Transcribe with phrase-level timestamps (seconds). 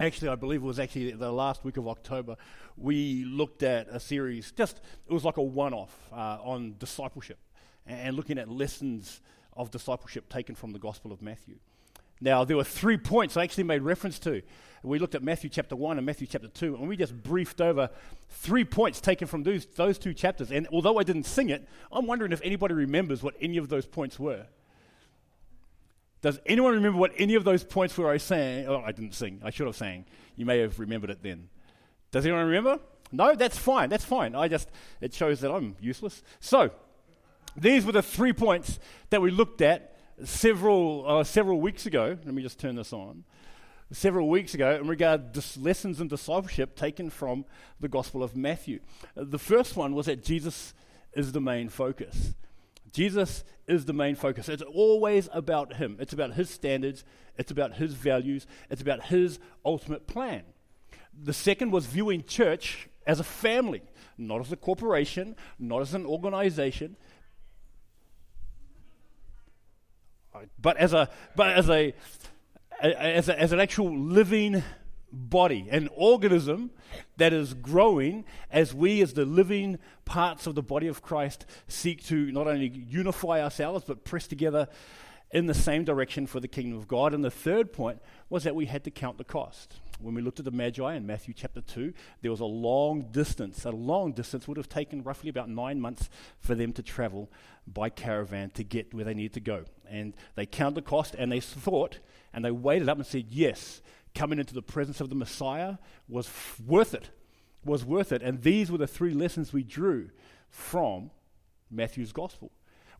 [0.00, 2.36] actually, I believe it was actually the last week of October,
[2.76, 7.38] we looked at a series, just, it was like a one off uh, on discipleship
[7.86, 9.20] and looking at lessons
[9.56, 11.56] of discipleship taken from the Gospel of Matthew.
[12.20, 14.42] Now, there were three points I actually made reference to.
[14.82, 17.90] We looked at Matthew chapter 1 and Matthew chapter 2, and we just briefed over
[18.28, 20.50] three points taken from those, those two chapters.
[20.50, 23.86] And although I didn't sing it, I'm wondering if anybody remembers what any of those
[23.86, 24.46] points were.
[26.20, 28.66] Does anyone remember what any of those points were I sang?
[28.66, 29.40] Oh, I didn't sing.
[29.44, 30.04] I should have sang.
[30.36, 31.48] You may have remembered it then.
[32.10, 32.80] Does anyone remember?
[33.12, 33.88] No, that's fine.
[33.88, 34.34] That's fine.
[34.34, 36.22] I just, it shows that I'm useless.
[36.40, 36.70] So,
[37.56, 38.78] these were the three points
[39.10, 42.18] that we looked at several, uh, several weeks ago.
[42.24, 43.24] Let me just turn this on.
[43.90, 47.46] Several weeks ago, in regard to lessons in discipleship taken from
[47.80, 48.80] the Gospel of Matthew.
[49.16, 50.74] Uh, the first one was that Jesus
[51.14, 52.34] is the main focus.
[52.92, 54.48] Jesus is the main focus.
[54.48, 55.96] It's always about Him.
[56.00, 57.04] It's about His standards.
[57.36, 58.46] It's about His values.
[58.70, 60.42] It's about His ultimate plan.
[61.20, 63.82] The second was viewing church as a family,
[64.16, 66.96] not as a corporation, not as an organization,
[70.60, 71.94] but as a but as a
[72.80, 74.62] as, a, as an actual living
[75.12, 76.70] body, an organism
[77.16, 82.04] that is growing as we, as the living parts of the body of Christ, seek
[82.06, 84.68] to not only unify ourselves but press together
[85.30, 87.12] in the same direction for the kingdom of God.
[87.12, 88.00] And the third point
[88.30, 89.74] was that we had to count the cost.
[90.00, 93.64] When we looked at the Magi in Matthew chapter 2, there was a long distance.
[93.64, 96.08] A long distance would have taken roughly about nine months
[96.40, 97.30] for them to travel
[97.66, 99.64] by caravan to get where they needed to go.
[99.90, 101.98] And they counted the cost and they thought
[102.32, 103.80] and they weighed it up and said, yes,
[104.18, 105.76] coming into the presence of the Messiah
[106.08, 107.10] was f- worth it,
[107.64, 108.20] was worth it.
[108.20, 110.10] And these were the three lessons we drew
[110.50, 111.12] from
[111.70, 112.50] Matthew's gospel.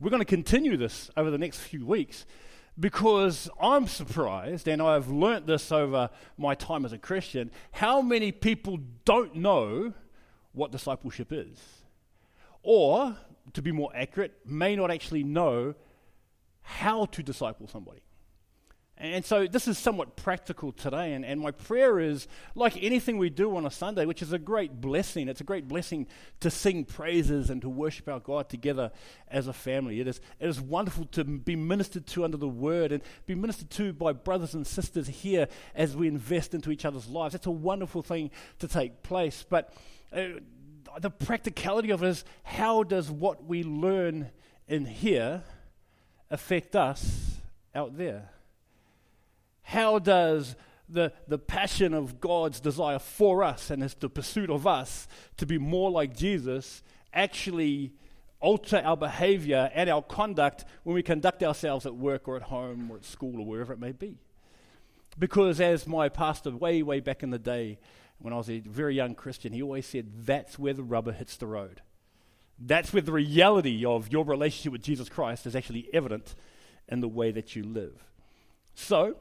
[0.00, 2.24] We're going to continue this over the next few weeks
[2.78, 8.30] because I'm surprised, and I've learnt this over my time as a Christian, how many
[8.30, 9.92] people don't know
[10.52, 11.58] what discipleship is.
[12.62, 13.16] Or,
[13.54, 15.74] to be more accurate, may not actually know
[16.62, 18.02] how to disciple somebody.
[19.00, 21.12] And so this is somewhat practical today.
[21.12, 22.26] And, and my prayer is
[22.56, 25.28] like anything we do on a Sunday, which is a great blessing.
[25.28, 26.08] It's a great blessing
[26.40, 28.90] to sing praises and to worship our God together
[29.28, 30.00] as a family.
[30.00, 33.70] It is, it is wonderful to be ministered to under the word and be ministered
[33.70, 37.36] to by brothers and sisters here as we invest into each other's lives.
[37.36, 39.44] It's a wonderful thing to take place.
[39.48, 39.72] But
[40.12, 40.40] uh,
[40.98, 44.32] the practicality of it is how does what we learn
[44.66, 45.44] in here
[46.32, 47.36] affect us
[47.76, 48.30] out there?
[49.68, 50.56] How does
[50.88, 55.06] the, the passion of God's desire for us and it's the pursuit of us
[55.36, 57.92] to be more like Jesus actually
[58.40, 62.90] alter our behavior and our conduct when we conduct ourselves at work or at home
[62.90, 64.16] or at school or wherever it may be.
[65.18, 67.78] Because as my pastor way, way back in the day,
[68.20, 71.36] when I was a very young Christian, he always said, that's where the rubber hits
[71.36, 71.82] the road.
[72.58, 76.34] That's where the reality of your relationship with Jesus Christ is actually evident
[76.88, 78.02] in the way that you live.
[78.74, 79.16] So,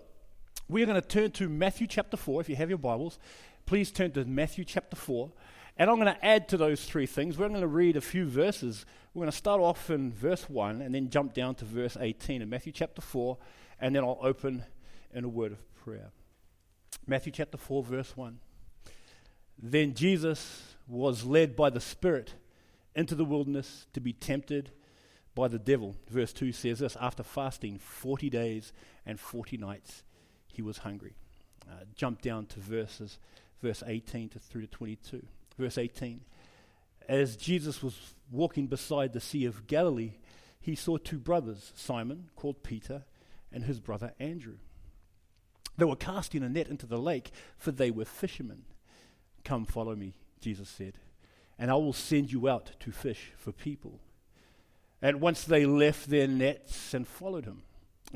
[0.69, 2.41] we are going to turn to Matthew chapter 4.
[2.41, 3.19] If you have your Bibles,
[3.65, 5.31] please turn to Matthew chapter 4.
[5.77, 7.37] And I'm going to add to those three things.
[7.37, 8.85] We're going to read a few verses.
[9.13, 12.41] We're going to start off in verse 1 and then jump down to verse 18
[12.41, 13.37] in Matthew chapter 4.
[13.79, 14.63] And then I'll open
[15.13, 16.11] in a word of prayer.
[17.05, 18.39] Matthew chapter 4, verse 1.
[19.59, 22.33] Then Jesus was led by the Spirit
[22.95, 24.71] into the wilderness to be tempted
[25.35, 25.95] by the devil.
[26.09, 28.73] Verse 2 says this after fasting 40 days
[29.05, 30.03] and 40 nights
[30.57, 31.13] he was hungry.
[31.69, 33.19] Uh, jump down to verses,
[33.61, 35.23] verse 18 to through to 22.
[35.57, 36.21] Verse 18.
[37.07, 37.95] As Jesus was
[38.31, 40.13] walking beside the Sea of Galilee,
[40.59, 43.03] he saw two brothers, Simon, called Peter,
[43.53, 44.57] and his brother Andrew.
[45.77, 48.63] They were casting a net into the lake, for they were fishermen.
[49.43, 50.93] Come, follow me, Jesus said,
[51.59, 53.99] and I will send you out to fish for people.
[55.03, 57.61] And once they left their nets and followed him,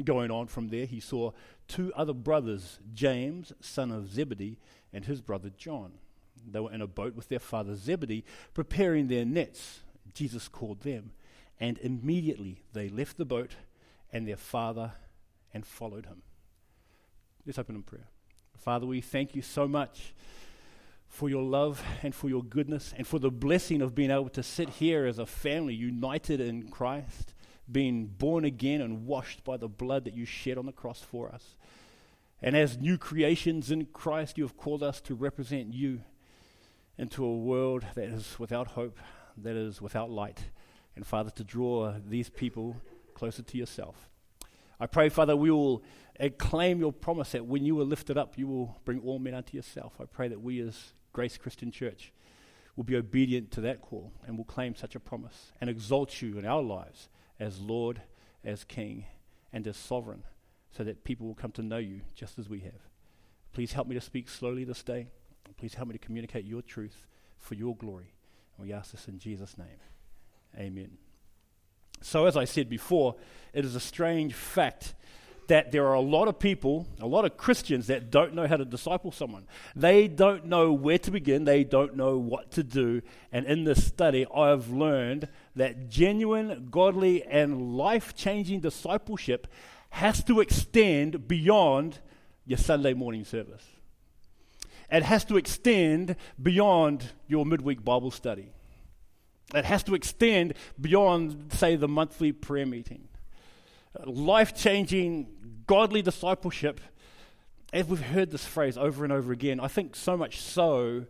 [0.03, 1.31] going on from there, he saw
[1.67, 4.57] two other brothers, James, son of Zebedee,
[4.93, 5.93] and his brother John.
[6.49, 8.23] They were in a boat with their father Zebedee,
[8.53, 9.81] preparing their nets.
[10.13, 11.11] Jesus called them,
[11.59, 13.55] and immediately they left the boat
[14.11, 14.93] and their father
[15.53, 16.23] and followed him.
[17.45, 18.07] Let's open in prayer.
[18.57, 20.13] Father, we thank you so much
[21.07, 24.43] for your love and for your goodness and for the blessing of being able to
[24.43, 27.33] sit here as a family united in Christ
[27.71, 31.31] being born again and washed by the blood that you shed on the cross for
[31.31, 31.55] us.
[32.41, 36.01] And as new creations in Christ, you have called us to represent you
[36.97, 38.99] into a world that is without hope,
[39.37, 40.49] that is without light.
[40.95, 42.75] And Father, to draw these people
[43.13, 44.09] closer to yourself.
[44.79, 45.83] I pray, Father, we will
[46.39, 49.55] claim your promise that when you are lifted up, you will bring all men unto
[49.55, 49.93] yourself.
[49.99, 52.11] I pray that we as Grace Christian Church
[52.75, 56.39] will be obedient to that call and will claim such a promise and exalt you
[56.39, 57.09] in our lives
[57.41, 58.01] as Lord,
[58.45, 59.05] as King,
[59.51, 60.23] and as sovereign
[60.71, 62.87] so that people will come to know you just as we have.
[63.51, 65.07] Please help me to speak slowly this day.
[65.57, 67.07] Please help me to communicate your truth
[67.39, 68.13] for your glory.
[68.55, 69.67] And we ask this in Jesus' name.
[70.57, 70.97] Amen.
[72.01, 73.15] So, as I said before,
[73.53, 74.93] it is a strange fact
[75.47, 78.55] that there are a lot of people, a lot of Christians that don't know how
[78.55, 79.47] to disciple someone.
[79.75, 83.01] They don't know where to begin, they don't know what to do.
[83.31, 89.47] And in this study, I've learned that genuine, godly, and life changing discipleship
[89.89, 91.99] has to extend beyond
[92.45, 93.65] your Sunday morning service.
[94.89, 98.51] It has to extend beyond your midweek Bible study.
[99.53, 103.07] It has to extend beyond, say, the monthly prayer meeting.
[104.05, 105.27] Life changing,
[105.67, 106.79] godly discipleship,
[107.73, 111.05] as we've heard this phrase over and over again, I think so much so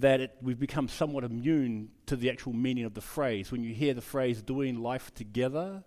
[0.00, 3.50] that it, we've become somewhat immune to the actual meaning of the phrase.
[3.50, 5.82] When you hear the phrase doing life together,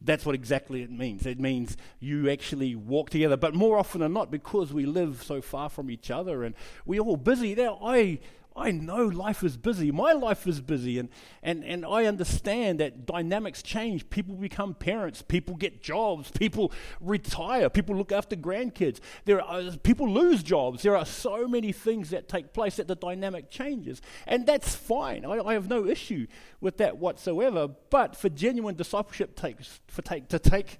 [0.00, 1.26] that's what exactly it means.
[1.26, 3.36] It means you actually walk together.
[3.36, 6.54] But more often than not, because we live so far from each other and
[6.86, 8.20] we're all busy, now I
[8.58, 9.92] I know life is busy.
[9.92, 10.98] My life is busy.
[10.98, 11.08] And,
[11.42, 14.10] and, and I understand that dynamics change.
[14.10, 15.22] People become parents.
[15.22, 16.30] People get jobs.
[16.30, 17.70] People retire.
[17.70, 18.98] People look after grandkids.
[19.24, 20.82] There are, people lose jobs.
[20.82, 24.02] There are so many things that take place that the dynamic changes.
[24.26, 25.24] And that's fine.
[25.24, 26.26] I, I have no issue
[26.60, 27.68] with that whatsoever.
[27.90, 30.78] But for genuine discipleship takes, for take, to take,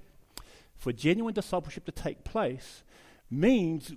[0.75, 2.83] for genuine discipleship to take place
[3.31, 3.95] means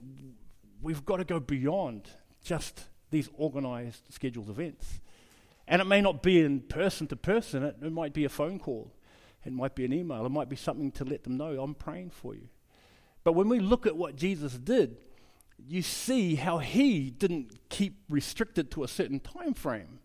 [0.81, 2.09] we've got to go beyond
[2.43, 4.99] just these organized scheduled events.
[5.67, 8.59] And it may not be in person to person, it, it might be a phone
[8.59, 8.91] call,
[9.45, 12.09] it might be an email, it might be something to let them know I'm praying
[12.09, 12.49] for you.
[13.23, 14.97] But when we look at what Jesus did,
[15.67, 19.99] you see how he didn't keep restricted to a certain time frame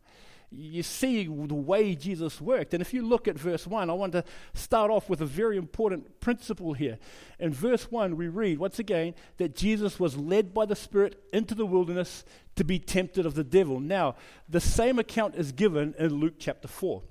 [0.51, 2.73] you see the way Jesus worked.
[2.73, 5.57] And if you look at verse 1, I want to start off with a very
[5.57, 6.99] important principle here.
[7.39, 11.55] In verse 1, we read once again that Jesus was led by the Spirit into
[11.55, 13.81] the wilderness to be tempted of the devil.
[13.81, 14.17] Now,
[14.49, 17.03] the same account is given in Luke chapter 4.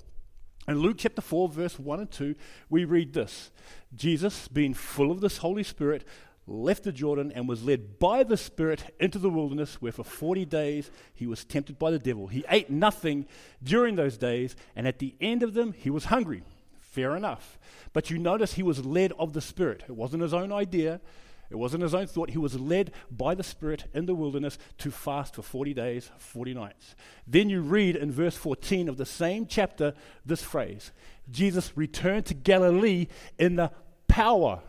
[0.68, 2.36] In Luke chapter 4, verse 1 and 2,
[2.70, 3.52] we read this
[3.96, 6.04] Jesus, being full of this Holy Spirit,
[6.48, 10.46] left the Jordan and was led by the Spirit into the wilderness, where for 40
[10.46, 12.28] days he was tempted by the devil.
[12.28, 13.26] He ate nothing
[13.64, 16.44] during those days, and at the end of them, he was hungry.
[16.80, 17.58] Fair enough.
[17.94, 19.84] But you notice he was led of the Spirit.
[19.88, 21.02] It wasn't his own idea,
[21.50, 22.32] it wasn't his own thought.
[22.32, 26.54] He was led by the Spirit in the wilderness to fast for 40 days, 40
[26.54, 26.96] nights.
[27.28, 29.94] Then you read in verse 14 of the same chapter
[30.26, 30.92] this phrase
[31.30, 33.08] Jesus returned to Galilee
[33.38, 33.72] in the
[34.08, 34.62] power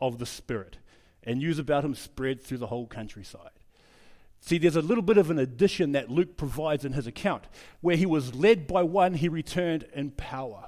[0.00, 0.78] of the Spirit
[1.24, 3.50] and news about him spread through the whole countryside.
[4.40, 7.44] See, there's a little bit of an addition that Luke provides in his account.
[7.80, 10.66] Where he was led by one, he returned in power.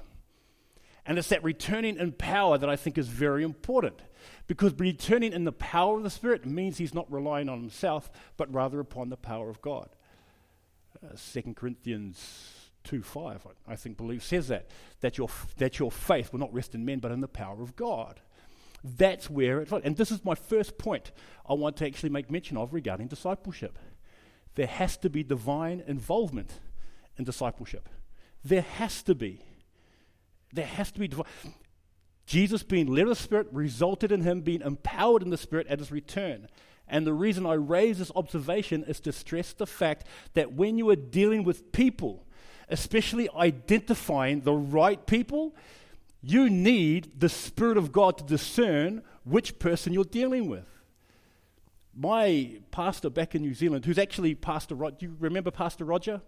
[1.05, 4.01] And it's that returning in power that I think is very important.
[4.47, 8.51] Because returning in the power of the Spirit means he's not relying on himself, but
[8.51, 9.89] rather upon the power of God.
[11.03, 14.67] Uh, 2 Corinthians 2 5, I think, believe, says that,
[15.01, 17.75] that your, that your faith will not rest in men, but in the power of
[17.75, 18.21] God.
[18.95, 21.11] That's where it's And this is my first point
[21.47, 23.77] I want to actually make mention of regarding discipleship.
[24.55, 26.51] There has to be divine involvement
[27.17, 27.89] in discipleship.
[28.43, 29.41] There has to be.
[30.53, 31.25] There has to be divine.
[32.25, 35.79] Jesus being led of the Spirit resulted in him being empowered in the Spirit at
[35.79, 36.47] his return.
[36.87, 40.89] And the reason I raise this observation is to stress the fact that when you
[40.89, 42.25] are dealing with people,
[42.69, 45.55] especially identifying the right people,
[46.21, 50.65] you need the Spirit of God to discern which person you're dealing with.
[51.95, 56.21] My pastor back in New Zealand, who's actually Pastor Roger, do you remember Pastor Roger?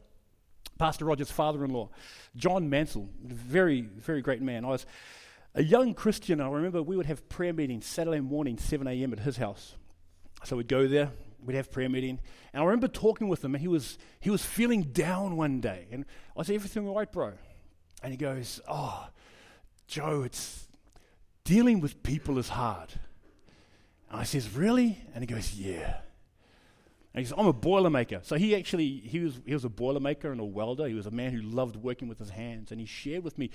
[0.78, 1.90] Pastor Roger's father in law,
[2.36, 4.64] John Mansell, very, very great man.
[4.64, 4.86] I was
[5.54, 6.40] a young Christian.
[6.40, 9.12] I remember we would have prayer meetings Saturday morning, 7 a.m.
[9.12, 9.76] at his house.
[10.46, 11.12] So we'd go there,
[11.44, 12.20] we'd have prayer meeting.
[12.54, 15.88] And I remember talking with him, and he was, he was feeling down one day.
[15.92, 16.06] And
[16.38, 17.34] I said, Everything all right, bro?
[18.02, 19.08] And he goes, Oh,
[19.90, 20.68] Joe, it's
[21.44, 22.94] dealing with people is hard.
[24.10, 25.00] And I says, Really?
[25.16, 25.98] And he goes, Yeah.
[27.14, 28.24] And he says, I'm a boilermaker.
[28.24, 30.88] So he actually he was he was a boilermaker and a welder.
[30.88, 32.72] He was a man who loved working with his hands.
[32.72, 33.50] And he shared with me,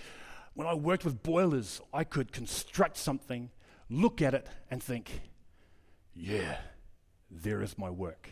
[0.55, 3.51] when I worked with boilers, I could construct something,
[3.89, 5.23] look at it, and think,
[6.15, 6.57] Yeah,
[7.31, 8.31] there is my work.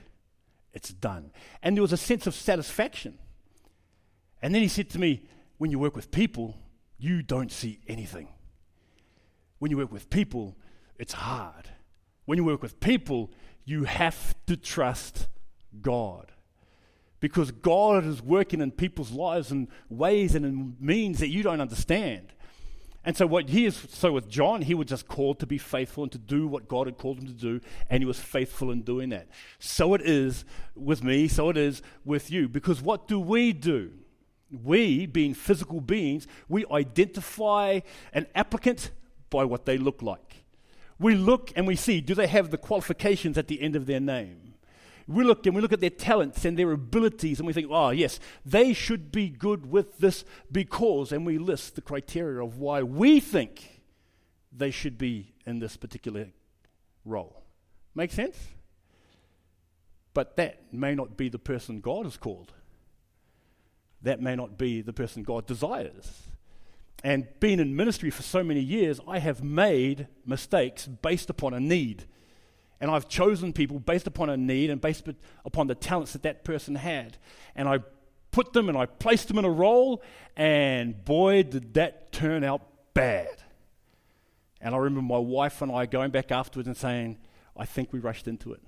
[0.72, 1.30] It's done.
[1.62, 3.18] And there was a sense of satisfaction.
[4.40, 5.28] And then he said to me,
[5.58, 6.58] When you work with people,
[7.02, 8.28] you don't see anything.
[9.58, 10.56] When you work with people,
[10.98, 11.68] it's hard.
[12.26, 13.32] When you work with people,
[13.64, 15.26] you have to trust
[15.80, 16.30] God.
[17.18, 21.60] Because God is working in people's lives in ways and in means that you don't
[21.60, 22.32] understand.
[23.04, 26.04] And so, what he is, so with John, he was just called to be faithful
[26.04, 28.82] and to do what God had called him to do, and he was faithful in
[28.82, 29.26] doing that.
[29.58, 30.44] So it is
[30.76, 32.48] with me, so it is with you.
[32.48, 33.90] Because what do we do?
[34.52, 37.80] We, being physical beings, we identify
[38.12, 38.90] an applicant
[39.30, 40.44] by what they look like.
[40.98, 44.00] We look and we see do they have the qualifications at the end of their
[44.00, 44.52] name?
[45.06, 47.90] we look and we look at their talents and their abilities and we think, oh,
[47.90, 52.82] yes, they should be good with this because, and we list the criteria of why
[52.82, 53.82] we think
[54.52, 56.28] they should be in this particular
[57.04, 57.42] role.
[57.94, 58.36] Make sense?
[60.14, 62.52] But that may not be the person God has called.
[64.02, 66.22] That may not be the person God desires.
[67.04, 71.60] And being in ministry for so many years, I have made mistakes based upon a
[71.60, 72.06] need
[72.82, 75.06] and I've chosen people based upon a need and based
[75.44, 77.16] upon the talents that that person had.
[77.54, 77.78] And I
[78.32, 80.02] put them and I placed them in a role,
[80.36, 83.40] and boy, did that turn out bad.
[84.60, 87.18] And I remember my wife and I going back afterwards and saying,
[87.56, 88.62] I think we rushed into it.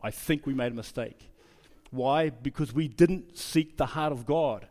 [0.00, 1.30] I think we made a mistake.
[1.90, 2.30] Why?
[2.30, 4.66] Because we didn't seek the heart of God.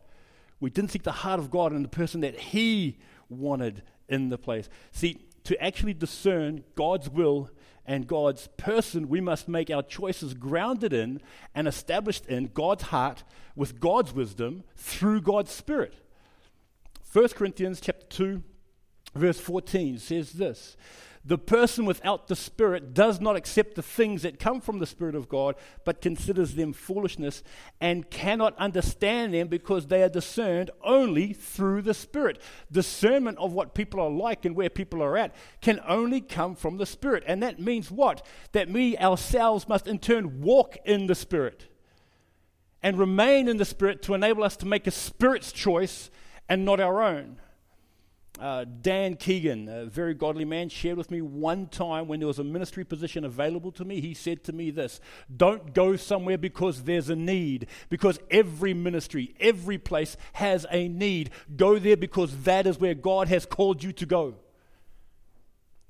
[0.60, 2.98] We didn't seek the heart of God and the person that He
[3.28, 4.68] wanted in the place.
[4.90, 7.50] See, to actually discern God's will
[7.86, 11.20] and God's person, we must make our choices grounded in
[11.54, 13.24] and established in God's heart
[13.56, 15.94] with God's wisdom through God's Spirit.
[17.12, 18.42] 1 Corinthians chapter 2
[19.14, 20.76] verse 14 says this
[21.28, 25.14] the person without the Spirit does not accept the things that come from the Spirit
[25.14, 27.42] of God, but considers them foolishness
[27.82, 32.40] and cannot understand them because they are discerned only through the Spirit.
[32.72, 36.78] Discernment of what people are like and where people are at can only come from
[36.78, 37.24] the Spirit.
[37.26, 38.24] And that means what?
[38.52, 41.66] That we ourselves must in turn walk in the Spirit
[42.82, 46.08] and remain in the Spirit to enable us to make a Spirit's choice
[46.48, 47.38] and not our own.
[48.38, 52.38] Uh, Dan Keegan, a very godly man, shared with me one time when there was
[52.38, 54.00] a ministry position available to me.
[54.00, 55.00] He said to me this
[55.34, 61.30] Don't go somewhere because there's a need, because every ministry, every place has a need.
[61.56, 64.34] Go there because that is where God has called you to go.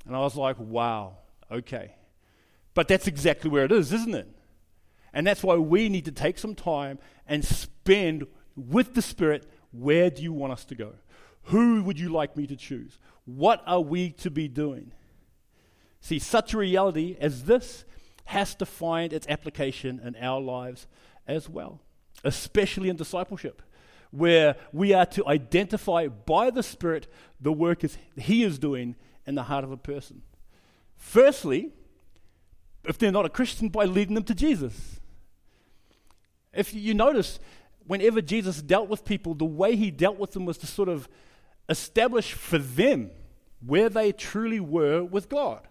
[0.06, 1.18] And I was like, Wow,
[1.50, 1.96] okay.
[2.72, 4.28] But that's exactly where it is, isn't it?
[5.12, 8.26] And that's why we need to take some time and spend
[8.56, 10.94] with the Spirit where do you want us to go?
[11.44, 12.98] Who would you like me to choose?
[13.24, 14.92] What are we to be doing?
[16.00, 17.84] See, such a reality as this
[18.26, 20.86] has to find its application in our lives
[21.26, 21.80] as well,
[22.24, 23.62] especially in discipleship,
[24.10, 27.06] where we are to identify by the Spirit
[27.40, 30.22] the work is, He is doing in the heart of a person.
[30.96, 31.72] Firstly,
[32.84, 35.00] if they're not a Christian, by leading them to Jesus.
[36.52, 37.38] If you notice,
[37.86, 41.08] whenever Jesus dealt with people, the way he dealt with them was to sort of
[41.68, 43.10] establish for them
[43.64, 45.66] where they truly were with God.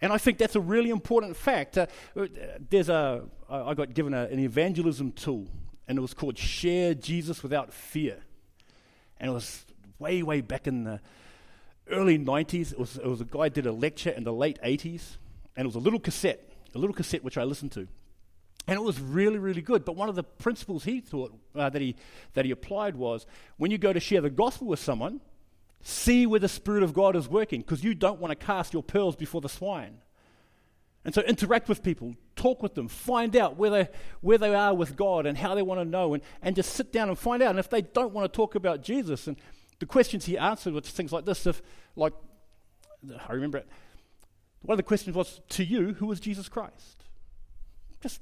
[0.00, 1.78] And I think that's a really important fact.
[1.78, 1.86] Uh,
[2.70, 5.46] there's a, I got given a, an evangelism tool,
[5.86, 8.18] and it was called Share Jesus Without Fear.
[9.18, 9.64] And it was
[10.00, 11.00] way, way back in the
[11.88, 12.72] early 90s.
[12.72, 15.18] It was, it was a guy did a lecture in the late 80s,
[15.56, 17.86] and it was a little cassette, a little cassette which I listened to.
[18.66, 19.84] And it was really, really good.
[19.84, 21.96] But one of the principles he thought uh, that, he,
[22.34, 23.26] that he applied was
[23.56, 25.20] when you go to share the gospel with someone,
[25.82, 28.82] see where the Spirit of God is working because you don't want to cast your
[28.82, 29.98] pearls before the swine.
[31.04, 33.88] And so interact with people, talk with them, find out where they,
[34.20, 36.92] where they are with God and how they want to know, and, and just sit
[36.92, 37.50] down and find out.
[37.50, 39.36] And if they don't want to talk about Jesus, and
[39.80, 41.60] the questions he answered were things like this, if,
[41.96, 42.12] like,
[43.28, 43.66] I remember it,
[44.60, 47.02] one of the questions was, to you, who is Jesus Christ?
[48.00, 48.20] Just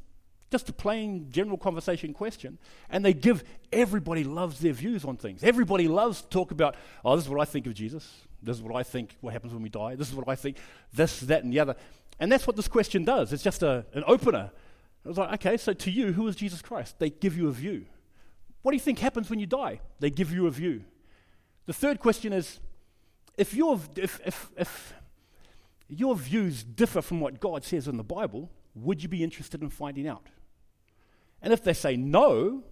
[0.50, 2.58] just a plain general conversation question.
[2.88, 5.42] And they give, everybody loves their views on things.
[5.44, 8.12] Everybody loves to talk about, oh, this is what I think of Jesus.
[8.42, 9.94] This is what I think what happens when we die.
[9.94, 10.56] This is what I think,
[10.92, 11.76] this, that, and the other.
[12.18, 13.32] And that's what this question does.
[13.32, 14.50] It's just a, an opener.
[15.04, 16.98] It was like, okay, so to you, who is Jesus Christ?
[16.98, 17.86] They give you a view.
[18.62, 19.80] What do you think happens when you die?
[20.00, 20.84] They give you a view.
[21.66, 22.60] The third question is
[23.38, 24.94] if your, if, if, if
[25.88, 29.70] your views differ from what God says in the Bible, would you be interested in
[29.70, 30.26] finding out?
[31.42, 32.64] And if they say no,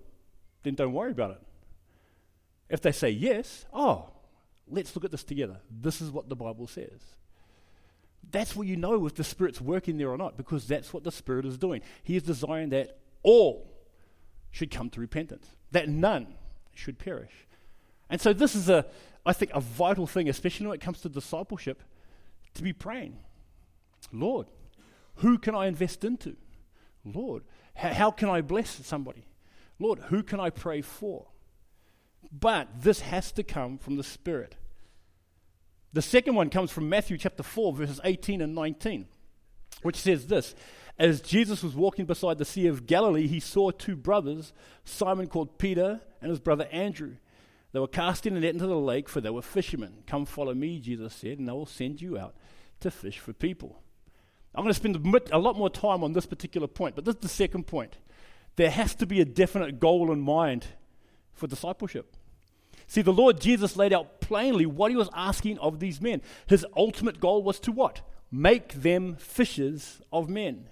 [0.63, 1.43] then don't worry about it.
[2.69, 4.11] If they say yes, oh,
[4.69, 5.59] let's look at this together.
[5.71, 7.01] This is what the Bible says.
[8.31, 11.13] That's where you know if the Spirit's working there or not, because that's what the
[11.13, 11.81] Spirit is doing.
[12.03, 13.73] He is desiring that all
[14.51, 16.35] should come to repentance, that none
[16.75, 17.33] should perish.
[18.11, 18.87] And so this is a,
[19.25, 21.83] I think, a vital thing, especially when it comes to discipleship,
[22.55, 23.19] to be praying.
[24.13, 24.47] Lord,
[25.17, 26.37] who can I invest into?
[27.05, 27.45] Lord,
[27.79, 29.25] how, can I bless somebody?
[29.79, 31.27] Lord, who can I pray for?
[32.33, 34.57] But this has to come from the Spirit.
[35.93, 39.07] The second one comes from Matthew chapter 4, verses 18 and 19,
[39.83, 40.55] which says this
[40.99, 44.53] As Jesus was walking beside the Sea of Galilee, he saw two brothers,
[44.85, 47.15] Simon called Peter and his brother Andrew.
[47.73, 50.03] They were casting a net into the lake, for they were fishermen.
[50.07, 52.35] Come follow me, Jesus said, and I will send you out
[52.81, 53.83] to fish for people.
[54.55, 57.21] I'm going to spend a lot more time on this particular point, but this is
[57.21, 57.97] the second point.
[58.57, 60.67] There has to be a definite goal in mind
[61.33, 62.17] for discipleship.
[62.89, 66.23] See, the Lord Jesus laid out plainly what he was asking of these men.
[66.47, 68.01] His ultimate goal was to what?
[68.33, 70.69] Make them fishers of men.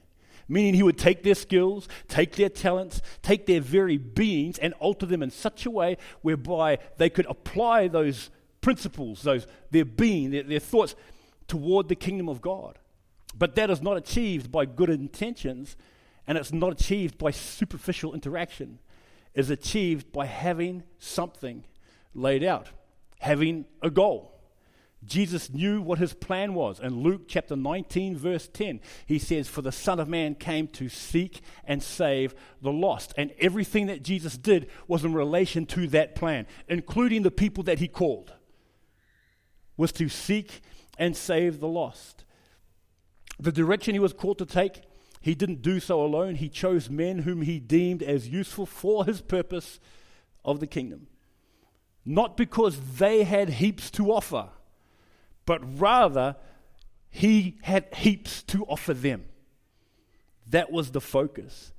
[0.48, 5.04] Meaning he would take their skills, take their talents, take their very beings, and alter
[5.04, 8.30] them in such a way whereby they could apply those
[8.60, 10.94] principles, those their being, their, their thoughts
[11.48, 12.78] toward the kingdom of God.
[13.38, 15.76] But that is not achieved by good intentions,
[16.26, 18.78] and it's not achieved by superficial interaction.
[19.34, 21.64] It's achieved by having something
[22.14, 22.68] laid out,
[23.18, 24.32] having a goal.
[25.04, 26.80] Jesus knew what his plan was.
[26.80, 30.88] In Luke chapter 19, verse 10, he says, For the Son of Man came to
[30.88, 33.12] seek and save the lost.
[33.16, 37.78] And everything that Jesus did was in relation to that plan, including the people that
[37.78, 38.32] he called,
[39.76, 40.62] was to seek
[40.98, 42.24] and save the lost.
[43.38, 44.82] The direction he was called to take,
[45.20, 46.36] he didn't do so alone.
[46.36, 49.80] He chose men whom he deemed as useful for his purpose
[50.44, 51.08] of the kingdom.
[52.04, 54.50] Not because they had heaps to offer,
[55.44, 56.36] but rather
[57.10, 59.24] he had heaps to offer them.
[60.46, 61.72] That was the focus.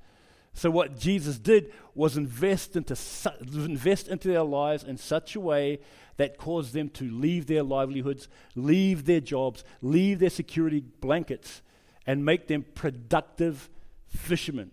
[0.58, 5.40] So what Jesus did was invest into su- invest into their lives in such a
[5.40, 5.78] way
[6.16, 11.62] that caused them to leave their livelihoods, leave their jobs, leave their security blankets,
[12.08, 13.70] and make them productive
[14.08, 14.72] fishermen.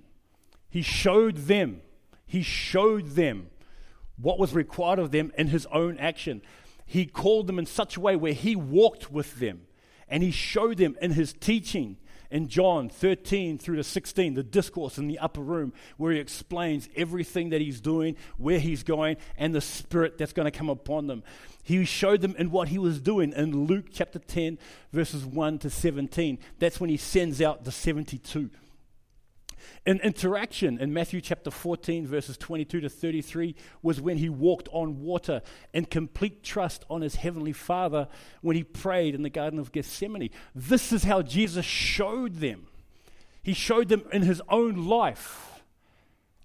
[0.72, 1.82] He showed them,
[2.25, 3.51] he showed them
[4.18, 6.42] what was required of them in his own action.
[6.88, 9.68] He called them in such a way where he walked with them
[10.10, 11.98] and he showed them in his teaching
[12.31, 16.90] in John 13 through to 16, the discourse in the upper room, where he explains
[16.96, 21.07] everything that he's doing, where he's going, and the spirit that's going to come upon
[21.07, 21.24] them.
[21.64, 24.59] He showed them in what he was doing in Luke chapter 10,
[24.94, 26.38] verses 1 to 17.
[26.59, 28.50] That's when he sends out the 72.
[29.86, 35.01] An interaction in Matthew chapter 14, verses 22 to 33, was when he walked on
[35.01, 35.42] water
[35.74, 38.08] in complete trust on his heavenly Father
[38.42, 40.30] when he prayed in the Garden of Gethsemane.
[40.54, 42.68] This is how Jesus showed them.
[43.44, 45.62] He showed them in his own life.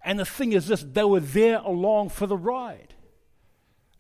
[0.05, 2.95] And the thing is this they were there along for the ride.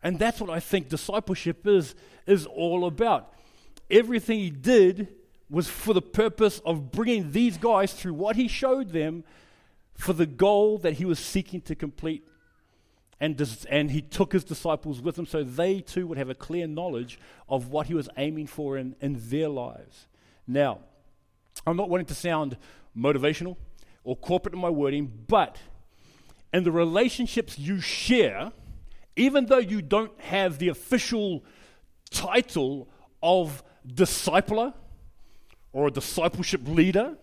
[0.02, 1.94] And that's what I think discipleship is,
[2.26, 3.34] is all about.
[3.90, 5.08] Everything he did
[5.50, 9.24] was for the purpose of bringing these guys through what he showed them
[9.94, 12.24] for the goal that he was seeking to complete.
[13.20, 16.34] And, dis- and he took his disciples with him so they too would have a
[16.34, 20.06] clear knowledge of what he was aiming for in, in their lives.
[20.46, 20.78] Now,
[21.66, 22.56] I'm not wanting to sound
[22.96, 23.56] motivational
[24.04, 25.58] or corporate in my wording, but
[26.54, 28.52] in the relationships you share,
[29.16, 31.44] even though you don't have the official
[32.10, 32.88] title
[33.22, 34.72] of discipler,
[35.72, 37.16] or a discipleship leader,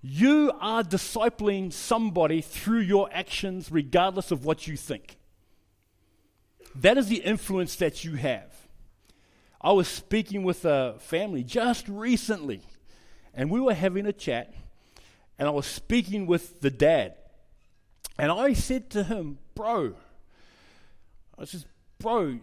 [0.00, 5.16] you are discipling somebody through your actions, regardless of what you think.
[6.74, 8.54] That is the influence that you have.
[9.60, 12.60] I was speaking with a family just recently,
[13.34, 14.54] and we were having a chat,
[15.38, 17.14] and I was speaking with the dad.
[18.18, 19.94] And I said to him, Bro,
[21.36, 21.64] I said,
[21.98, 22.38] Bro,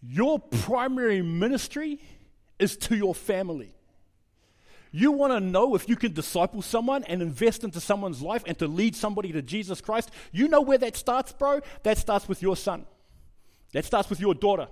[0.00, 2.00] your primary ministry
[2.58, 3.74] is to your family.
[4.92, 8.58] You want to know if you can disciple someone and invest into someone's life and
[8.58, 10.10] to lead somebody to Jesus Christ?
[10.32, 11.60] You know where that starts, bro?
[11.84, 12.86] That starts with your son.
[13.72, 14.66] That starts with your daughter.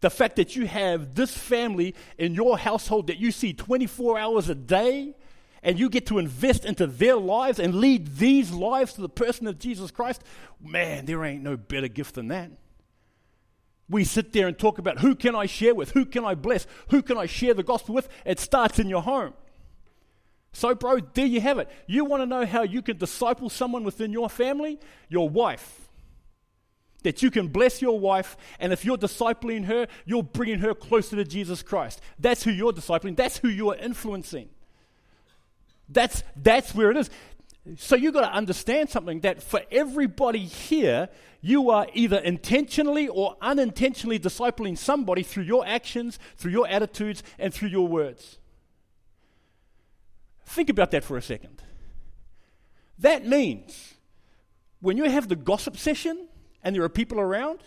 [0.00, 4.48] The fact that you have this family in your household that you see 24 hours
[4.48, 5.14] a day
[5.62, 9.46] and you get to invest into their lives and lead these lives to the person
[9.46, 10.22] of Jesus Christ,
[10.60, 12.50] man, there ain't no better gift than that.
[13.88, 15.92] We sit there and talk about who can I share with?
[15.92, 16.66] Who can I bless?
[16.88, 18.08] Who can I share the gospel with?
[18.24, 19.34] It starts in your home.
[20.52, 21.68] So, bro, there you have it.
[21.86, 24.80] You want to know how you can disciple someone within your family?
[25.08, 25.88] Your wife.
[27.02, 31.14] That you can bless your wife, and if you're discipling her, you're bringing her closer
[31.14, 32.00] to Jesus Christ.
[32.18, 33.16] That's who you're discipling.
[33.16, 34.48] That's who you're influencing.
[35.88, 37.10] That's, that's where it is.
[37.74, 41.08] So you've got to understand something that for everybody here,
[41.40, 47.52] you are either intentionally or unintentionally discipling somebody through your actions, through your attitudes, and
[47.52, 48.38] through your words.
[50.44, 51.60] Think about that for a second.
[52.98, 53.94] That means
[54.80, 56.28] when you have the gossip session
[56.62, 57.60] and there are people around,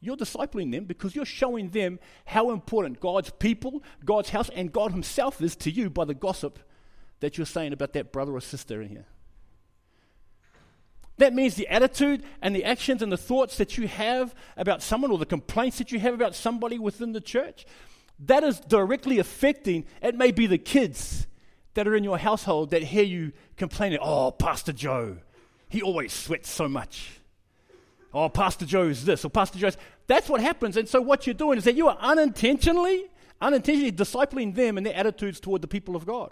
[0.00, 4.90] you're discipling them because you're showing them how important God's people, God's house, and God
[4.90, 6.58] Himself is to you by the gossip
[7.20, 9.06] that you're saying about that brother or sister in here.
[11.18, 15.10] That means the attitude and the actions and the thoughts that you have about someone
[15.10, 17.66] or the complaints that you have about somebody within the church,
[18.20, 21.26] that is directly affecting, it may be the kids
[21.74, 25.18] that are in your household that hear you complaining, oh, Pastor Joe,
[25.68, 27.20] he always sweats so much.
[28.14, 29.76] Oh, Pastor Joe's this or Pastor Joe's.
[30.06, 30.76] That's what happens.
[30.76, 33.06] And so what you're doing is that you are unintentionally,
[33.40, 36.30] unintentionally discipling them and their attitudes toward the people of God.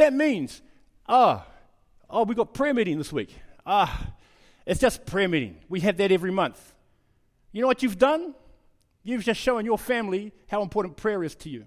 [0.00, 0.62] That means,
[1.06, 1.46] ah,
[2.08, 3.36] oh, we got prayer meeting this week.
[3.66, 4.14] Ah,
[4.64, 5.58] it's just prayer meeting.
[5.68, 6.58] We have that every month.
[7.52, 8.34] You know what you've done?
[9.02, 11.66] You've just shown your family how important prayer is to you.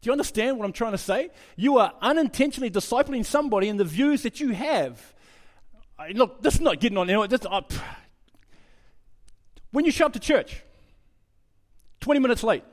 [0.00, 1.28] Do you understand what I'm trying to say?
[1.56, 5.12] You are unintentionally discipling somebody in the views that you have.
[6.14, 7.06] Look, this is not getting on.
[7.28, 7.60] this, uh,
[9.72, 10.62] when you show up to church,
[12.00, 12.64] 20 minutes late,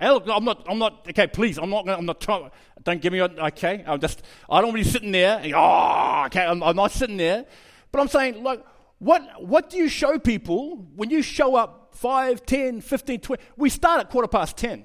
[0.00, 2.50] Look, I'm not, I'm not, okay, please, I'm not, I'm not trying,
[2.82, 6.46] don't give me, okay, I'm just, I don't want to be sitting there, oh, okay,
[6.46, 7.44] I'm, I'm, not sitting there,
[7.92, 8.64] but I'm saying, like,
[8.98, 13.68] what, what do you show people when you show up 5, 10, 15, 20, we
[13.68, 14.84] start at quarter past 10.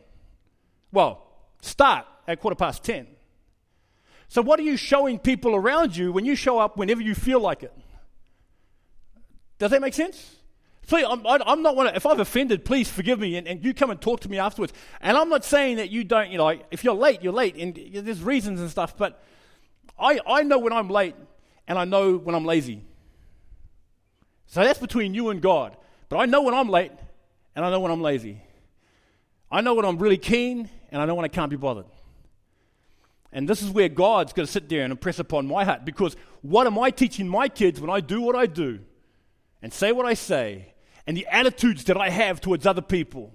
[0.91, 1.25] Well,
[1.61, 3.07] start at quarter past 10.
[4.27, 7.39] So what are you showing people around you when you show up whenever you feel
[7.39, 7.73] like it?
[9.59, 10.35] Does that make sense?
[10.87, 11.87] Please, I'm, I'm not one.
[11.87, 14.71] If I've offended, please forgive me, and, and, you come and talk to me afterwards.
[15.01, 16.29] And I'm not saying that you don't.
[16.29, 18.95] You know, like, if you're late, you're late, and there's reasons and stuff.
[18.95, 19.23] But
[19.97, 21.15] I, I know when I'm late,
[21.67, 22.83] and I know when I'm lazy.
[24.45, 25.75] So that's between you and God.
[26.07, 26.91] But I know when I'm late,
[27.55, 28.41] and I know when I'm lazy.
[29.51, 31.87] I know when I'm really keen, and I know when I can't be bothered.
[33.31, 35.83] And this is where God's going to sit there and impress upon my heart.
[35.83, 38.79] Because what am I teaching my kids when I do what I do
[39.61, 40.74] and say what I say
[41.07, 43.33] and the attitudes that I have towards other people.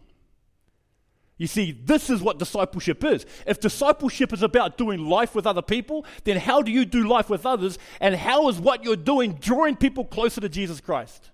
[1.40, 3.24] You see, this is what discipleship is.
[3.46, 7.30] If discipleship is about doing life with other people, then how do you do life
[7.30, 7.78] with others?
[7.98, 11.30] And how is what you're doing drawing people closer to Jesus Christ?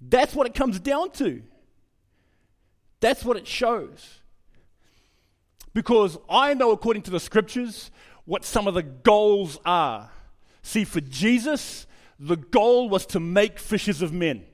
[0.00, 1.42] That's what it comes down to.
[3.00, 4.20] That's what it shows.
[5.74, 7.90] Because I know, according to the scriptures,
[8.24, 10.10] what some of the goals are.
[10.62, 11.86] See, for Jesus,
[12.18, 14.44] the goal was to make fishers of men.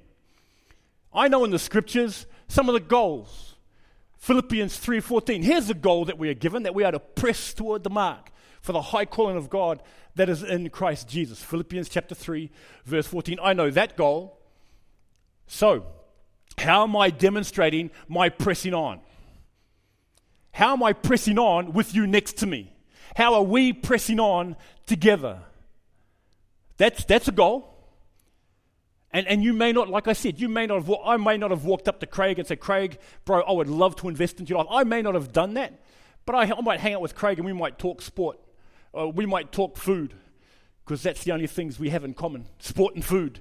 [1.13, 3.57] I know in the scriptures some of the goals.
[4.19, 5.43] Philippians 3:14.
[5.43, 8.31] Here's the goal that we are given that we are to press toward the mark
[8.61, 9.83] for the high calling of God
[10.17, 11.43] that is in Christ Jesus.
[11.43, 12.51] Philippians chapter 3
[12.85, 13.39] verse 14.
[13.43, 14.39] I know that goal.
[15.47, 15.87] So,
[16.59, 19.01] how am I demonstrating my pressing on?
[20.53, 22.73] How am I pressing on with you next to me?
[23.17, 25.41] How are we pressing on together?
[26.77, 27.78] That's, that's a goal.
[29.11, 31.51] And, and you may not, like I said, you may not have, I may not
[31.51, 34.51] have walked up to Craig and said, Craig, bro, I would love to invest into
[34.51, 34.69] your life.
[34.71, 35.81] I may not have done that,
[36.27, 38.39] but I, I might hang out with Craig and we might talk sport.
[38.97, 40.15] Uh, we might talk food,
[40.85, 43.41] because that's the only things we have in common sport and food.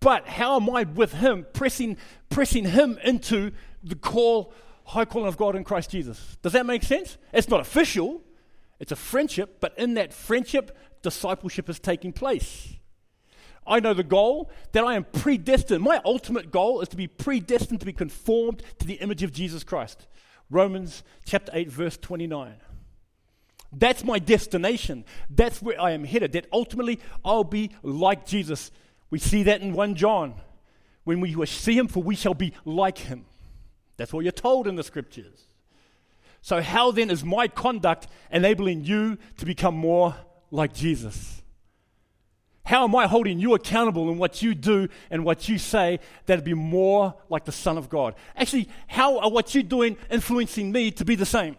[0.00, 1.96] But how am I with him, pressing,
[2.30, 3.52] pressing him into
[3.82, 4.52] the call,
[4.84, 6.36] high calling of God in Christ Jesus?
[6.42, 7.18] Does that make sense?
[7.32, 8.22] It's not official,
[8.78, 12.74] it's a friendship, but in that friendship, discipleship is taking place.
[13.70, 15.82] I know the goal that I am predestined.
[15.82, 19.62] My ultimate goal is to be predestined to be conformed to the image of Jesus
[19.62, 20.08] Christ.
[20.50, 22.56] Romans chapter 8, verse 29.
[23.72, 25.04] That's my destination.
[25.30, 26.32] That's where I am headed.
[26.32, 28.72] That ultimately I'll be like Jesus.
[29.10, 30.34] We see that in 1 John.
[31.04, 33.24] When we see him, for we shall be like him.
[33.96, 35.44] That's what you're told in the scriptures.
[36.42, 40.16] So, how then is my conduct enabling you to become more
[40.50, 41.39] like Jesus?
[42.70, 46.44] How am I holding you accountable in what you do and what you say that'd
[46.44, 48.14] be more like the Son of God?
[48.36, 51.56] Actually, how are what you're doing influencing me to be the same?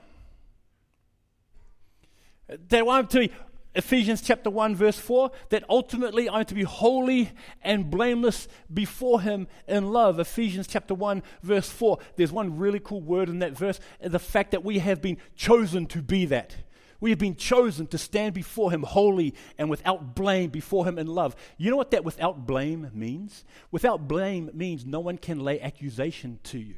[2.48, 3.32] That I'm to be,
[3.76, 9.50] Ephesians chapter 1, verse 4, that ultimately I'm to be holy and blameless before Him
[9.68, 10.18] in love.
[10.18, 11.98] Ephesians chapter 1, verse 4.
[12.16, 15.88] There's one really cool word in that verse the fact that we have been chosen
[15.88, 16.56] to be that.
[17.02, 21.08] We have been chosen to stand before Him holy and without blame before Him in
[21.08, 21.36] love.
[21.58, 23.44] You know what that without blame means?
[23.72, 26.76] Without blame means no one can lay accusation to you.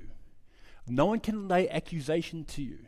[0.88, 2.80] No one can lay accusation to you.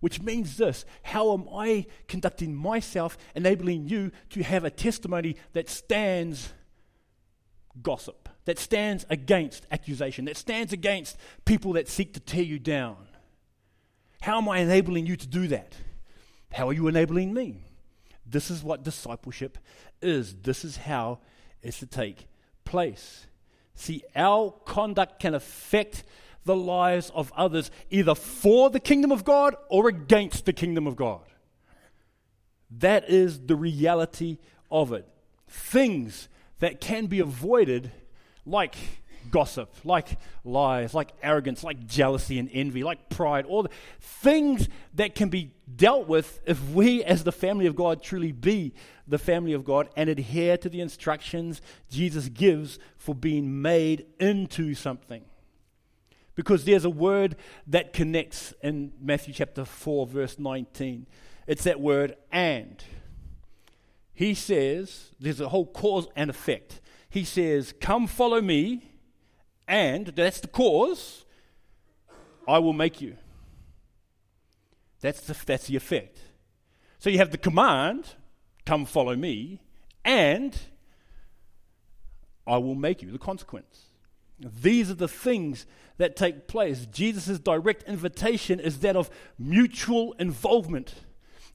[0.00, 5.68] Which means this how am I conducting myself, enabling you to have a testimony that
[5.68, 6.54] stands
[7.82, 12.96] gossip, that stands against accusation, that stands against people that seek to tear you down?
[14.22, 15.74] How am I enabling you to do that?
[16.52, 17.64] How are you enabling me?
[18.26, 19.58] This is what discipleship
[20.00, 20.34] is.
[20.42, 21.18] This is how
[21.62, 22.26] it's to take
[22.64, 23.26] place.
[23.74, 26.04] See, our conduct can affect
[26.44, 30.96] the lives of others, either for the kingdom of God or against the kingdom of
[30.96, 31.22] God.
[32.70, 34.38] That is the reality
[34.70, 35.06] of it.
[35.48, 37.92] Things that can be avoided,
[38.44, 38.74] like
[39.30, 45.14] gossip, like lies, like arrogance, like jealousy and envy, like pride, all the things that
[45.14, 48.74] can be dealt with if we, as the family of God, truly be
[49.06, 54.74] the family of God and adhere to the instructions Jesus gives for being made into
[54.74, 55.24] something.
[56.34, 61.06] Because there's a word that connects in Matthew chapter 4, verse 19.
[61.46, 62.82] It's that word and.
[64.14, 66.80] He says, there's a whole cause and effect.
[67.12, 68.91] He says, Come follow me,
[69.66, 71.24] and that's the cause,
[72.46, 73.16] I will make you.
[75.00, 76.18] That's the, that's the effect.
[76.98, 78.06] So you have the command,
[78.64, 79.60] Come follow me,
[80.04, 80.56] and
[82.46, 83.86] I will make you, the consequence.
[84.38, 85.66] These are the things
[85.98, 86.86] that take place.
[86.86, 90.94] Jesus' direct invitation is that of mutual involvement.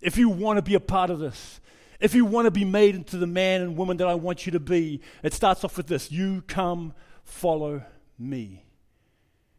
[0.02, 1.60] If you want to be a part of this,
[2.00, 4.52] if you want to be made into the man and woman that I want you
[4.52, 6.94] to be, it starts off with this You come,
[7.24, 7.84] follow
[8.18, 8.64] me.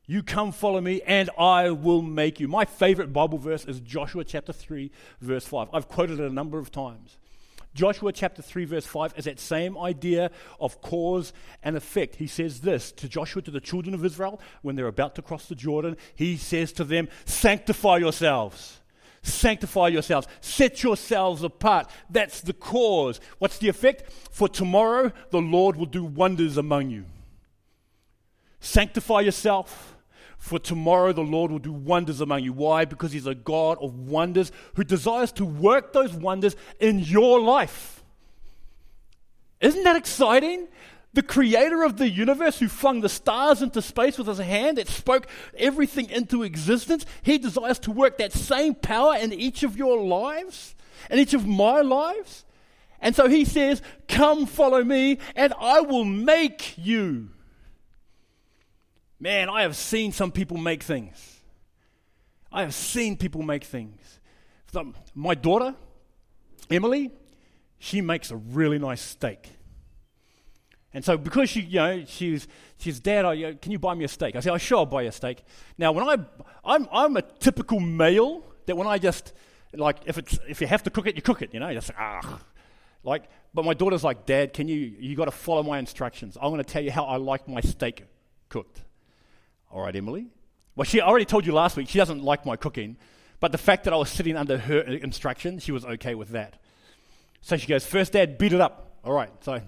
[0.07, 2.49] You come, follow me, and I will make you.
[2.49, 4.91] My favorite Bible verse is Joshua chapter 3,
[5.21, 5.69] verse 5.
[5.73, 7.19] I've quoted it a number of times.
[7.75, 12.17] Joshua chapter 3, verse 5 is that same idea of cause and effect.
[12.17, 15.47] He says this to Joshua, to the children of Israel, when they're about to cross
[15.47, 15.97] the Jordan.
[16.15, 18.81] He says to them, Sanctify yourselves.
[19.23, 20.27] Sanctify yourselves.
[20.41, 21.91] Set yourselves apart.
[22.09, 23.21] That's the cause.
[23.39, 24.11] What's the effect?
[24.31, 27.05] For tomorrow the Lord will do wonders among you.
[28.61, 29.97] Sanctify yourself
[30.39, 32.53] for tomorrow the Lord will do wonders among you.
[32.53, 32.85] Why?
[32.85, 38.03] Because He's a God of wonders who desires to work those wonders in your life.
[39.61, 40.69] Isn't that exciting?
[41.15, 44.89] The creator of the universe who flung the stars into space with his hand that
[44.89, 50.01] spoke everything into existence, he desires to work that same power in each of your
[50.01, 50.77] lives,
[51.11, 52.45] in each of my lives.
[53.01, 57.31] And so he says, Come follow me, and I will make you.
[59.21, 61.41] Man, I have seen some people make things.
[62.53, 64.21] I have seen people make things.
[65.15, 65.75] my daughter,
[66.71, 67.11] Emily,
[67.79, 69.51] she makes a really nice steak.
[70.95, 74.09] And so, because she, you know, she's, she's dad, I, can you buy me a
[74.09, 74.37] steak?
[74.37, 75.45] I said, oh, sure, I'll buy you a steak.
[75.77, 76.17] Now, when I,
[76.65, 79.35] I'm, I'm a typical male that when I just,
[79.75, 81.91] like, if, it's, if you have to cook it, you cook it, you know, just,
[81.99, 82.41] ah.
[83.05, 86.37] Like, but my daughter's like, Dad, can you, you got to follow my instructions.
[86.41, 88.05] I'm going to tell you how I like my steak
[88.49, 88.83] cooked.
[89.71, 90.27] All right, Emily.
[90.77, 92.97] Well, she already told you last week she doesn't like my cooking,
[93.41, 96.61] but the fact that I was sitting under her instruction, she was okay with that.
[97.41, 98.97] So she goes, First, Dad, beat it up.
[99.05, 99.31] All right.
[99.45, 99.61] So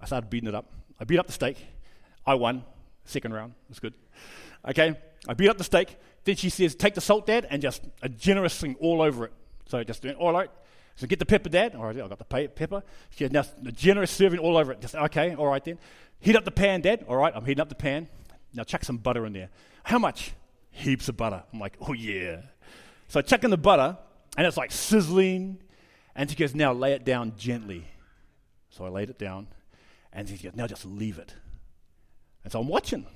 [0.00, 0.70] I started beating it up.
[1.00, 1.56] I beat up the steak.
[2.26, 2.64] I won.
[3.04, 3.54] Second round.
[3.68, 3.94] That's good.
[4.68, 4.96] Okay.
[5.26, 5.96] I beat up the steak.
[6.24, 9.32] Then she says, Take the salt, Dad, and just a generous thing all over it.
[9.66, 10.50] So just doing, all right.
[10.96, 11.74] So get the pepper, Dad.
[11.74, 12.82] All right, I got the pepper.
[13.10, 14.80] She has now a generous serving all over it.
[14.80, 15.78] Just okay, all right then.
[16.20, 17.04] Heat up the pan, Dad.
[17.08, 18.08] All right, I'm heating up the pan.
[18.54, 19.50] Now chuck some butter in there.
[19.84, 20.32] How much?
[20.70, 21.42] Heaps of butter.
[21.52, 22.42] I'm like, oh yeah.
[23.08, 23.96] So I chuck in the butter,
[24.36, 25.58] and it's like sizzling.
[26.14, 27.86] And she goes, now lay it down gently.
[28.70, 29.48] So I laid it down,
[30.12, 31.34] and she goes, now just leave it.
[32.44, 33.06] And so I'm watching.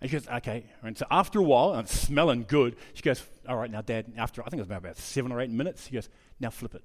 [0.00, 0.66] And she goes, okay.
[0.82, 4.42] And so after a while, it's smelling good, she goes, all right, now, Dad, after,
[4.42, 6.08] I think it was about seven or eight minutes, she goes,
[6.40, 6.82] now flip it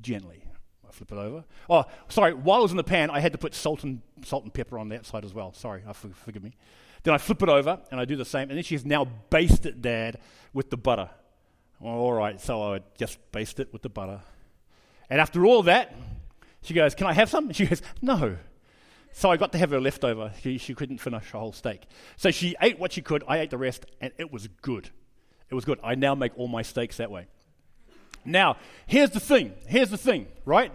[0.00, 0.42] gently.
[0.88, 1.44] I flip it over.
[1.68, 4.44] Oh, sorry, while it was in the pan, I had to put salt and, salt
[4.44, 5.52] and pepper on that side as well.
[5.52, 5.82] Sorry,
[6.24, 6.56] forgive me.
[7.02, 8.48] Then I flip it over and I do the same.
[8.50, 10.18] And then she's now basted it, Dad,
[10.52, 11.10] with the butter.
[11.80, 14.20] Well, all right, so I just baste it with the butter.
[15.10, 15.94] And after all that,
[16.62, 17.46] she goes, Can I have some?
[17.46, 18.36] And she goes, No.
[19.12, 20.32] So I got to have her leftover.
[20.42, 21.82] She, she couldn't finish a whole steak.
[22.16, 23.24] So she ate what she could.
[23.26, 24.90] I ate the rest, and it was good.
[25.50, 25.80] It was good.
[25.82, 27.26] I now make all my steaks that way.
[28.24, 29.54] Now, here's the thing.
[29.66, 30.72] Here's the thing, right?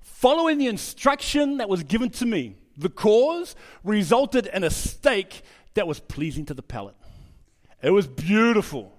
[0.00, 5.42] Following the instruction that was given to me, the cause resulted in a steak
[5.74, 6.96] that was pleasing to the palate.
[7.82, 8.92] It was beautiful.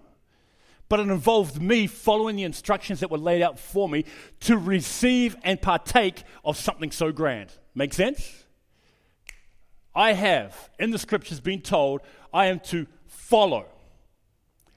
[0.88, 4.06] But it involved me following the instructions that were laid out for me
[4.42, 7.52] to receive and partake of something so grand.
[7.74, 8.44] Make sense?
[9.96, 13.66] I have, in the scriptures, been told I am to follow.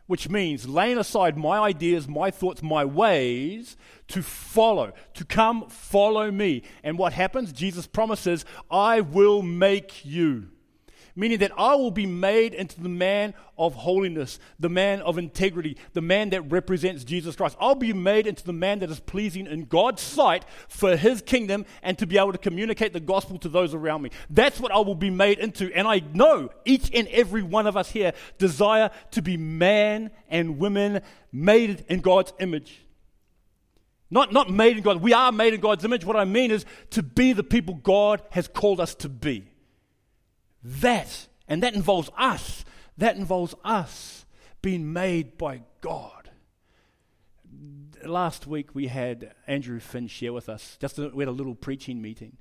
[0.08, 3.76] which means laying aside my ideas, my thoughts, my ways
[4.08, 6.62] to follow, to come follow me.
[6.82, 7.52] And what happens?
[7.52, 10.48] Jesus promises, I will make you
[11.16, 15.76] meaning that I will be made into the man of holiness, the man of integrity,
[15.92, 17.56] the man that represents Jesus Christ.
[17.60, 21.66] I'll be made into the man that is pleasing in God's sight for his kingdom
[21.82, 24.10] and to be able to communicate the gospel to those around me.
[24.30, 25.74] That's what I will be made into.
[25.74, 30.58] And I know each and every one of us here desire to be man and
[30.58, 32.80] women made in God's image.
[34.10, 35.02] Not, not made in God.
[35.02, 36.04] We are made in God's image.
[36.04, 39.50] What I mean is to be the people God has called us to be.
[40.68, 42.66] That, and that involves us,
[42.98, 44.26] that involves us
[44.60, 46.30] being made by God.
[48.04, 51.54] Last week we had Andrew Finn share with us, just a, we had a little
[51.54, 52.36] preaching meeting,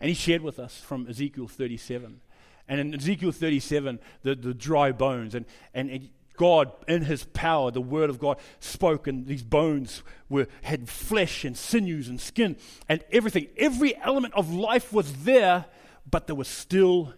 [0.00, 2.22] and he shared with us from Ezekiel 37.
[2.66, 6.08] And in Ezekiel 37, the, the dry bones, and, and
[6.38, 11.44] God, in his power, the word of God spoke, and these bones were, had flesh
[11.44, 12.56] and sinews and skin
[12.88, 13.48] and everything.
[13.58, 15.66] Every element of life was there,
[16.10, 17.12] but there was still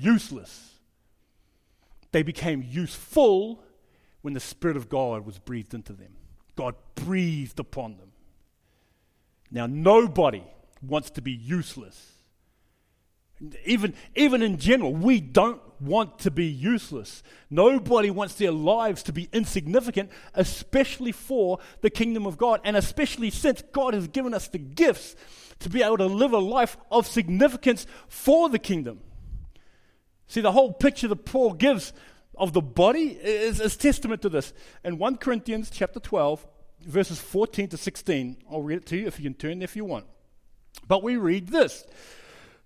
[0.00, 0.72] useless.
[2.12, 3.62] They became useful
[4.22, 6.16] when the Spirit of God was breathed into them.
[6.56, 8.12] God breathed upon them.
[9.50, 10.42] Now, nobody
[10.80, 12.12] wants to be useless.
[13.66, 17.22] Even, even in general, we don't want to be useless.
[17.50, 23.30] Nobody wants their lives to be insignificant, especially for the kingdom of God, and especially
[23.30, 25.16] since God has given us the gifts
[25.60, 29.00] to be able to live a life of significance for the kingdom.
[30.26, 31.92] See, the whole picture that Paul gives
[32.36, 34.52] of the body is, is testament to this.
[34.84, 36.46] In 1 Corinthians chapter 12,
[36.80, 39.84] verses 14 to 16, I'll read it to you if you can turn if you
[39.84, 40.06] want.
[40.86, 41.86] But we read this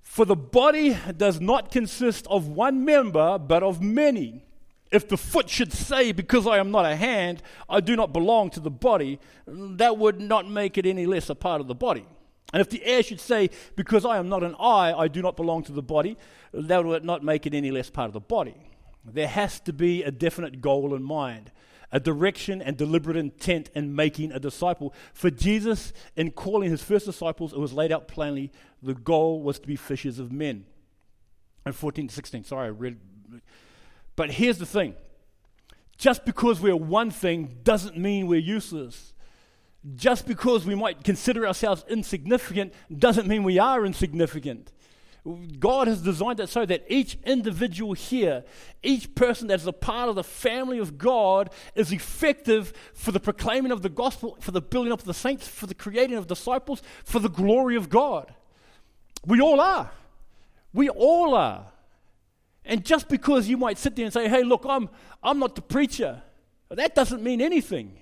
[0.02, 4.44] For the body does not consist of one member, but of many.
[4.90, 8.50] If the foot should say, Because I am not a hand, I do not belong
[8.50, 12.06] to the body, that would not make it any less a part of the body.
[12.52, 15.36] And if the ear should say, Because I am not an eye, I do not
[15.36, 16.16] belong to the body,
[16.52, 18.54] that would not make it any less part of the body.
[19.04, 21.50] There has to be a definite goal in mind,
[21.92, 24.94] a direction and deliberate intent in making a disciple.
[25.12, 28.50] For Jesus, in calling his first disciples, it was laid out plainly
[28.82, 30.64] the goal was to be fishers of men.
[31.64, 32.98] And 14 to 16, sorry, I read.
[34.16, 34.94] But here's the thing
[35.96, 39.12] just because we're one thing doesn't mean we're useless.
[39.94, 44.72] Just because we might consider ourselves insignificant doesn't mean we are insignificant.
[45.58, 48.44] God has designed it so that each individual here,
[48.82, 53.72] each person that's a part of the family of God, is effective for the proclaiming
[53.72, 56.82] of the gospel, for the building up of the saints, for the creating of disciples,
[57.04, 58.32] for the glory of God.
[59.26, 59.90] We all are.
[60.72, 61.66] We all are.
[62.64, 64.88] And just because you might sit there and say, hey, look, I'm,
[65.22, 66.22] I'm not the preacher,
[66.70, 67.98] that doesn't mean anything.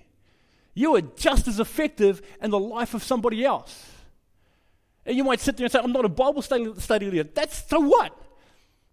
[0.76, 3.92] You are just as effective in the life of somebody else.
[5.06, 7.30] And you might sit there and say, I'm not a Bible study, study leader.
[7.32, 8.14] That's so what?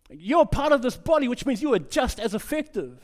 [0.10, 3.02] You're part of this body, which means you are just as effective.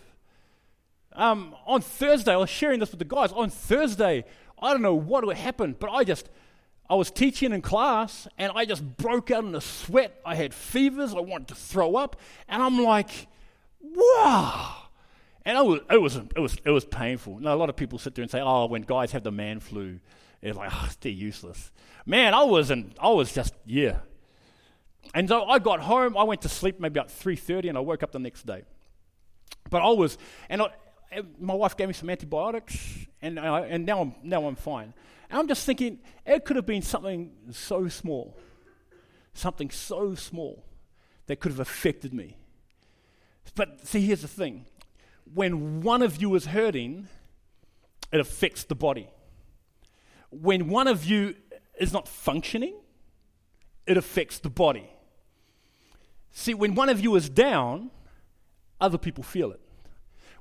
[1.12, 3.34] Um, on Thursday, I was sharing this with the guys.
[3.34, 4.24] On Thursday,
[4.58, 6.30] I don't know what happened, but I just,
[6.90, 10.22] I was teaching in class and I just broke out in a sweat.
[10.26, 11.14] I had fevers.
[11.14, 12.16] I wanted to throw up.
[12.48, 13.28] And I'm like,
[13.82, 14.89] wow.
[15.50, 17.40] And it was, it was, it was, it was painful.
[17.40, 19.60] Now, a lot of people sit there and say, oh, when guys have the man
[19.60, 20.00] flu,
[20.44, 21.72] it's like, oh, they're useless.
[22.06, 23.98] Man, I wasn't, I was just, yeah.
[25.16, 28.04] And so I got home, I went to sleep maybe about 3.30 and I woke
[28.04, 28.62] up the next day.
[29.72, 30.68] But I was, and I,
[31.40, 34.94] my wife gave me some antibiotics and, I, and now, I'm, now I'm fine.
[35.32, 38.38] And I'm just thinking, it could have been something so small,
[39.34, 40.64] something so small
[41.26, 42.38] that could have affected me.
[43.56, 44.68] But see, here's the thing
[45.34, 47.08] when one of you is hurting,
[48.12, 49.10] it affects the body
[50.30, 51.36] when one of you
[51.80, 52.76] is not functioning,
[53.86, 54.90] it affects the body.
[56.32, 57.90] See, when one of you is down,
[58.80, 59.60] other people feel it.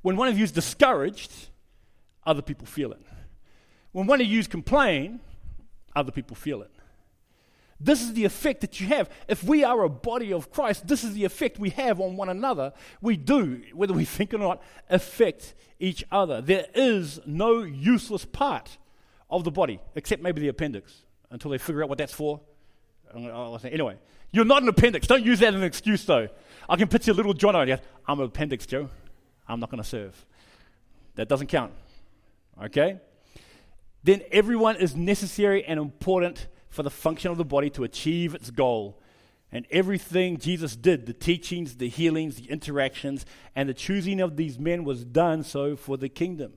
[0.02, 1.32] When one of you is discouraged,
[2.24, 3.00] other people feel it.
[3.92, 5.20] When one of you complain,
[5.96, 6.70] other people feel it.
[7.80, 9.08] This is the effect that you have.
[9.28, 12.28] If we are a body of Christ, this is the effect we have on one
[12.28, 12.72] another.
[13.00, 16.40] We do, whether we think or not, affect each other.
[16.40, 18.78] There is no useless part
[19.30, 22.40] of the body, except maybe the appendix, until they figure out what that's for.
[23.14, 23.96] Anyway,
[24.32, 25.06] you're not an appendix.
[25.06, 26.28] Don't use that as an excuse, though.
[26.68, 27.78] I can picture little John on you.
[28.06, 28.90] I'm an appendix, Joe.
[29.46, 30.26] I'm not going to serve.
[31.14, 31.72] That doesn't count.
[32.62, 32.98] Okay?
[34.02, 38.50] Then everyone is necessary and important for the function of the body to achieve its
[38.50, 39.00] goal.
[39.50, 43.24] And everything Jesus did, the teachings, the healings, the interactions,
[43.56, 46.52] and the choosing of these men was done so for the kingdom.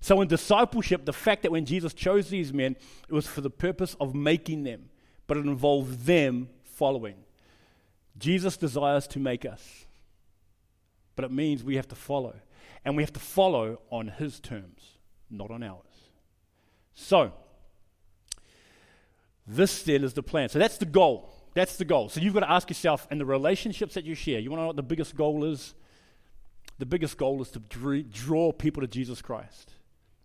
[0.00, 2.76] So in discipleship, the fact that when Jesus chose these men,
[3.08, 4.90] it was for the purpose of making them,
[5.26, 7.16] but it involved them following.
[8.18, 9.86] Jesus desires to make us,
[11.14, 12.34] but it means we have to follow.
[12.84, 16.10] And we have to follow on his terms, not on ours.
[16.94, 17.32] So,
[19.46, 20.48] this then is the plan.
[20.48, 21.30] So that's the goal.
[21.54, 22.08] That's the goal.
[22.08, 24.62] So you've got to ask yourself, in the relationships that you share, you want to
[24.62, 25.74] know what the biggest goal is?
[26.78, 29.72] The biggest goal is to draw people to Jesus Christ.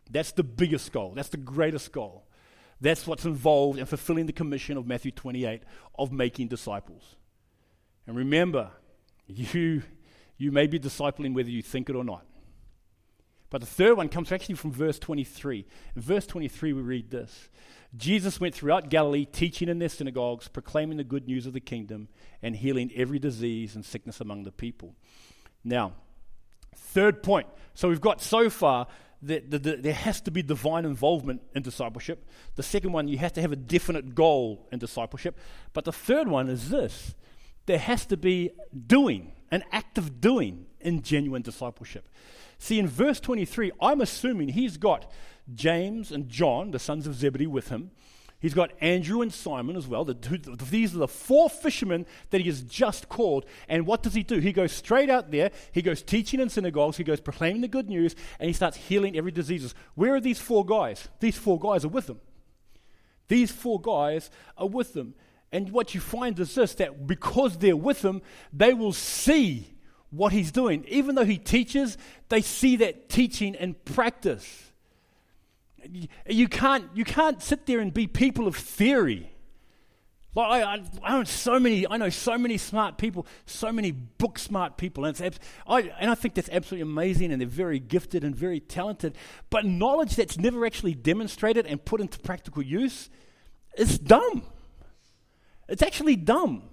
[0.09, 1.13] That's the biggest goal.
[1.15, 2.25] That's the greatest goal.
[2.81, 5.61] That's what's involved in fulfilling the commission of Matthew 28
[5.97, 7.15] of making disciples.
[8.07, 8.71] And remember,
[9.27, 9.83] you,
[10.37, 12.25] you may be discipling whether you think it or not.
[13.49, 15.65] But the third one comes actually from verse 23.
[15.95, 17.49] In verse 23, we read this
[17.95, 22.07] Jesus went throughout Galilee, teaching in their synagogues, proclaiming the good news of the kingdom,
[22.41, 24.95] and healing every disease and sickness among the people.
[25.63, 25.93] Now,
[26.75, 27.47] third point.
[27.73, 28.87] So we've got so far
[29.23, 32.25] that the, the, there has to be divine involvement in discipleship.
[32.55, 35.37] The second one, you have to have a definite goal in discipleship.
[35.73, 37.15] But the third one is this
[37.65, 38.51] there has to be
[38.87, 42.09] doing, an act of doing in genuine discipleship.
[42.57, 45.11] See, in verse 23, I'm assuming he's got
[45.53, 47.91] James and John, the sons of Zebedee, with him.
[48.41, 50.03] He's got Andrew and Simon as well.
[50.03, 50.15] The,
[50.71, 53.45] these are the four fishermen that he has just called.
[53.69, 54.39] And what does he do?
[54.39, 55.51] He goes straight out there.
[55.71, 56.97] He goes teaching in synagogues.
[56.97, 58.15] He goes proclaiming the good news.
[58.39, 59.75] And he starts healing every disease.
[59.93, 61.07] Where are these four guys?
[61.19, 62.19] These four guys are with him.
[63.27, 65.13] These four guys are with them.
[65.51, 69.67] And what you find is this that because they're with him, they will see
[70.09, 70.83] what he's doing.
[70.87, 71.95] Even though he teaches,
[72.29, 74.70] they see that teaching in practice.
[76.27, 79.31] You can't, you can't sit there and be people of theory.
[80.33, 84.39] Like I, I, know so many, I know so many smart people, so many book
[84.39, 88.23] smart people, and, it's, I, and I think that's absolutely amazing, and they're very gifted
[88.23, 89.17] and very talented.
[89.49, 93.09] But knowledge that's never actually demonstrated and put into practical use
[93.77, 94.43] is dumb.
[95.67, 96.63] It's actually dumb.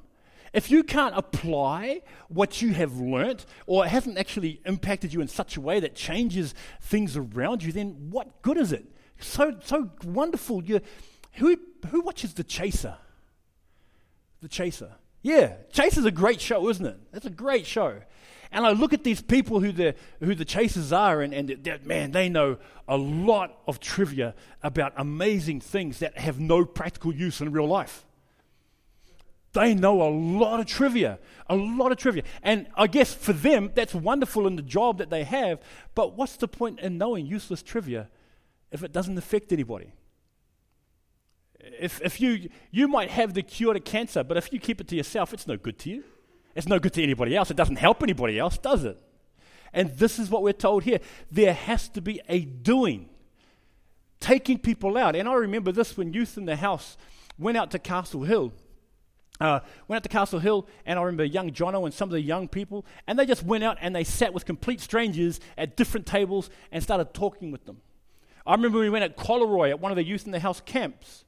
[0.53, 5.29] If you can't apply what you have learnt, or it hasn't actually impacted you in
[5.29, 8.87] such a way that changes things around you, then what good is it?
[9.21, 10.63] So, so wonderful.
[10.63, 10.81] You,
[11.35, 11.57] who,
[11.91, 12.97] who watches The Chaser?
[14.41, 14.93] The Chaser.
[15.23, 16.97] Yeah, Chaser's a great show, isn't it?
[17.13, 18.01] It's a great show.
[18.51, 22.13] And I look at these people who the, who the chasers are, and, and man,
[22.13, 22.57] they know
[22.87, 28.07] a lot of trivia about amazing things that have no practical use in real life.
[29.53, 32.23] They know a lot of trivia, a lot of trivia.
[32.43, 35.61] And I guess for them, that's wonderful in the job that they have,
[35.95, 38.09] but what's the point in knowing useless trivia
[38.71, 39.93] if it doesn't affect anybody.
[41.61, 44.89] If, if you, you might have the cure to cancer, but if you keep it
[44.89, 46.05] to yourself, it's no good to you.
[46.55, 47.51] It's no good to anybody else.
[47.51, 48.99] It doesn't help anybody else, does it?
[49.73, 50.99] And this is what we're told here.
[51.31, 53.09] There has to be a doing,
[54.19, 55.15] taking people out.
[55.15, 56.97] And I remember this when Youth in the House
[57.39, 58.53] went out to Castle Hill.
[59.41, 62.21] Uh, went out to Castle Hill, and I remember young Jono and some of the
[62.21, 66.07] young people, and they just went out and they sat with complete strangers at different
[66.07, 67.81] tables and started talking with them.
[68.49, 71.27] I remember we went at Collaroy at one of the Youth in the House camps.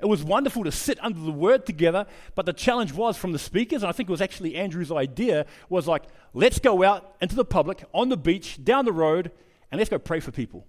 [0.00, 3.38] It was wonderful to sit under the word together, but the challenge was from the
[3.38, 7.36] speakers, and I think it was actually Andrew's idea, was like, let's go out into
[7.36, 9.30] the public, on the beach, down the road,
[9.70, 10.66] and let's go pray for people.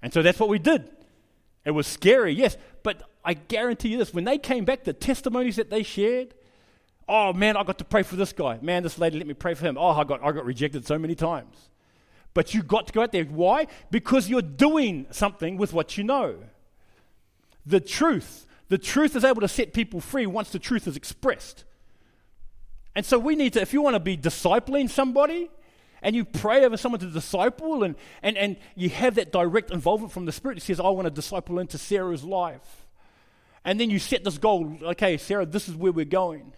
[0.00, 0.88] And so that's what we did.
[1.64, 5.56] It was scary, yes, but I guarantee you this when they came back, the testimonies
[5.56, 6.32] that they shared,
[7.08, 8.58] oh man, I got to pray for this guy.
[8.62, 9.76] Man, this lady let me pray for him.
[9.76, 11.70] Oh, I got, I got rejected so many times.
[12.34, 13.24] But you got to go out there.
[13.24, 13.68] Why?
[13.92, 16.36] Because you're doing something with what you know.
[17.64, 18.46] The truth.
[18.68, 21.64] The truth is able to set people free once the truth is expressed.
[22.96, 25.48] And so we need to, if you want to be discipling somebody,
[26.02, 30.12] and you pray over someone to disciple, and, and, and you have that direct involvement
[30.12, 32.86] from the Spirit, that says, I want to disciple into Sarah's life.
[33.64, 36.52] And then you set this goal, okay, Sarah, this is where we're going.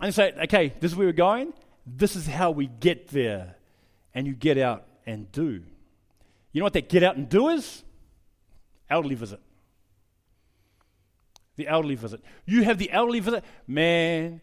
[0.00, 1.54] And say, okay, this is where we're going.
[1.86, 3.57] This is how we get there
[4.14, 5.62] and you get out and do.
[6.52, 7.84] You know what that get out and do is?
[8.90, 9.40] Elderly visit.
[11.56, 12.20] The elderly visit.
[12.46, 13.44] You have the elderly visit.
[13.66, 14.40] Man,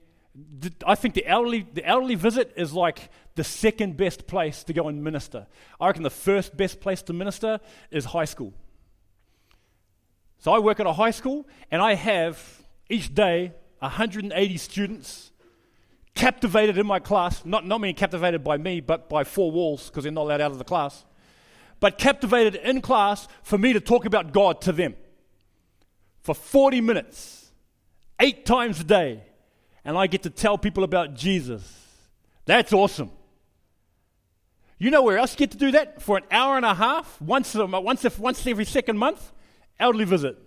[0.85, 4.87] I think the elderly, the elderly visit is like the second best place to go
[4.87, 5.47] and minister.
[5.79, 7.59] I reckon the first best place to minister
[7.89, 8.53] is high school.
[10.39, 15.31] So I work at a high school and I have each day 180 students
[16.15, 20.03] captivated in my class, not, not being captivated by me, but by four walls, because
[20.03, 21.05] they're not allowed out of the class,
[21.79, 24.95] but captivated in class for me to talk about God to them
[26.21, 27.51] for 40 minutes
[28.19, 29.23] eight times a day,
[29.83, 31.83] and I get to tell people about Jesus.
[32.45, 33.11] That's awesome.
[34.77, 36.01] You know where else you get to do that?
[36.01, 39.31] For an hour and a half, once, once, once every second month?
[39.79, 40.37] Elderly visit.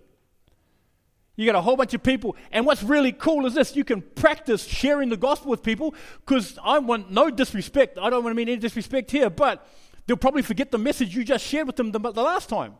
[1.39, 2.35] You got a whole bunch of people.
[2.51, 6.59] And what's really cool is this you can practice sharing the gospel with people because
[6.61, 7.97] I want no disrespect.
[7.97, 9.65] I don't want to mean any disrespect here, but
[10.05, 12.73] they'll probably forget the message you just shared with them the, the last time.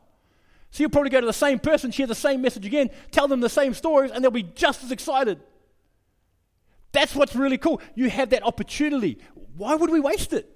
[0.71, 3.39] So you'll probably go to the same person, share the same message again, tell them
[3.39, 5.39] the same stories, and they'll be just as excited.
[6.91, 7.81] That's what's really cool.
[7.95, 9.19] You have that opportunity.
[9.55, 10.49] Why would we waste it?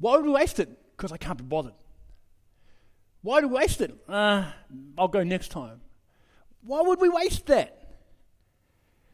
[0.00, 0.68] Why would we waste it?
[0.96, 1.74] Because I can't be bothered.
[3.20, 3.96] Why do we waste it?
[4.08, 4.46] Uh,
[4.98, 5.80] I'll go next time.
[6.64, 7.78] Why would we waste that?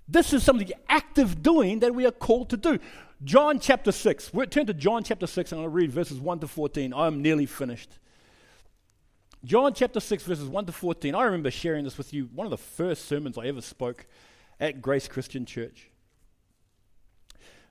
[0.06, 2.78] This is something active doing that we are called to do.
[3.24, 4.32] John chapter 6.
[4.32, 6.94] We're, turn to John chapter 6 and I'll read verses 1 to 14.
[6.94, 7.98] I'm nearly finished.
[9.44, 11.14] John chapter 6, verses 1 to 14.
[11.14, 14.06] I remember sharing this with you, one of the first sermons I ever spoke
[14.58, 15.90] at Grace Christian Church.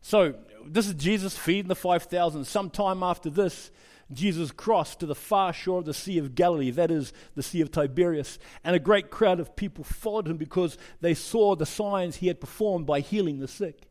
[0.01, 2.45] So, this is Jesus feeding the 5,000.
[2.45, 3.71] Sometime after this,
[4.11, 7.61] Jesus crossed to the far shore of the Sea of Galilee, that is, the Sea
[7.61, 12.17] of Tiberias, and a great crowd of people followed him because they saw the signs
[12.17, 13.87] he had performed by healing the sick.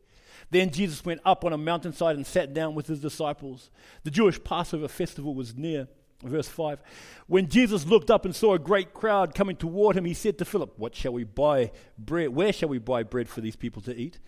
[0.50, 3.70] Then Jesus went up on a mountainside and sat down with his disciples.
[4.04, 5.88] The Jewish Passover festival was near.
[6.22, 6.80] Verse 5
[7.26, 10.44] When Jesus looked up and saw a great crowd coming toward him, he said to
[10.44, 12.30] Philip, What shall we buy bread?
[12.30, 14.18] Where shall we buy bread for these people to eat?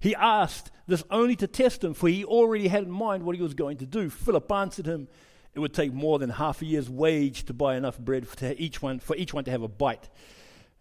[0.00, 3.42] He asked this only to test him, for he already had in mind what he
[3.42, 4.10] was going to do.
[4.10, 5.08] Philip answered him,
[5.54, 8.82] It would take more than half a year's wage to buy enough bread for each
[8.82, 10.08] one, for each one to have a bite.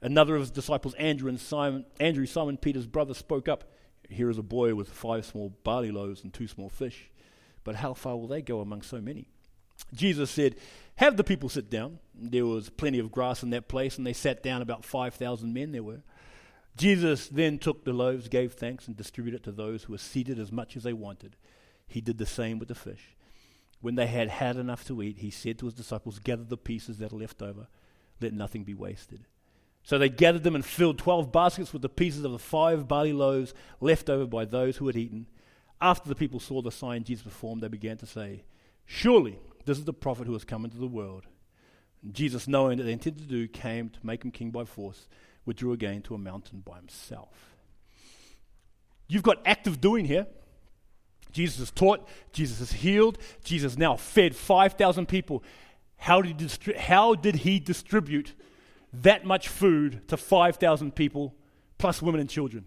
[0.02, 3.72] Another of his disciples, Andrew and Simon, Andrew, Simon Peter's brother, spoke up.
[4.10, 7.10] Here is a boy with five small barley loaves and two small fish.
[7.64, 9.28] But how far will they go among so many?
[9.94, 10.56] Jesus said,
[10.96, 12.00] Have the people sit down.
[12.14, 15.72] There was plenty of grass in that place, and they sat down, about 5,000 men
[15.72, 16.02] there were.
[16.76, 20.40] Jesus then took the loaves, gave thanks, and distributed it to those who were seated
[20.40, 21.36] as much as they wanted.
[21.88, 23.16] He did the same with the fish.
[23.84, 27.00] When they had had enough to eat, he said to his disciples, Gather the pieces
[27.00, 27.68] that are left over,
[28.22, 29.26] let nothing be wasted.
[29.84, 33.12] So they gathered them and filled twelve baskets with the pieces of the five barley
[33.12, 35.28] loaves left over by those who had eaten.
[35.82, 38.46] After the people saw the sign Jesus performed, they began to say,
[38.86, 41.26] Surely this is the prophet who has come into the world.
[42.02, 45.10] And Jesus, knowing that they intended to do, came to make him king by force,
[45.46, 47.54] withdrew again to a mountain by himself.
[49.10, 50.28] You've got active doing here.
[51.34, 55.44] Jesus has taught, Jesus has healed, Jesus now fed 5,000 people.
[55.98, 58.34] How did, he distri- how did he distribute
[58.94, 61.36] that much food to 5,000 people,
[61.78, 62.66] plus women and children?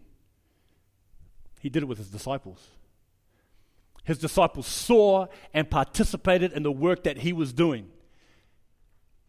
[1.60, 2.60] He did it with his disciples
[4.06, 7.88] his disciples saw and participated in the work that he was doing.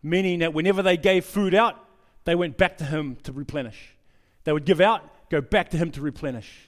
[0.04, 1.84] Meaning that whenever they gave food out,
[2.26, 3.98] they went back to him to replenish.
[4.44, 6.67] They would give out, go back to him to replenish.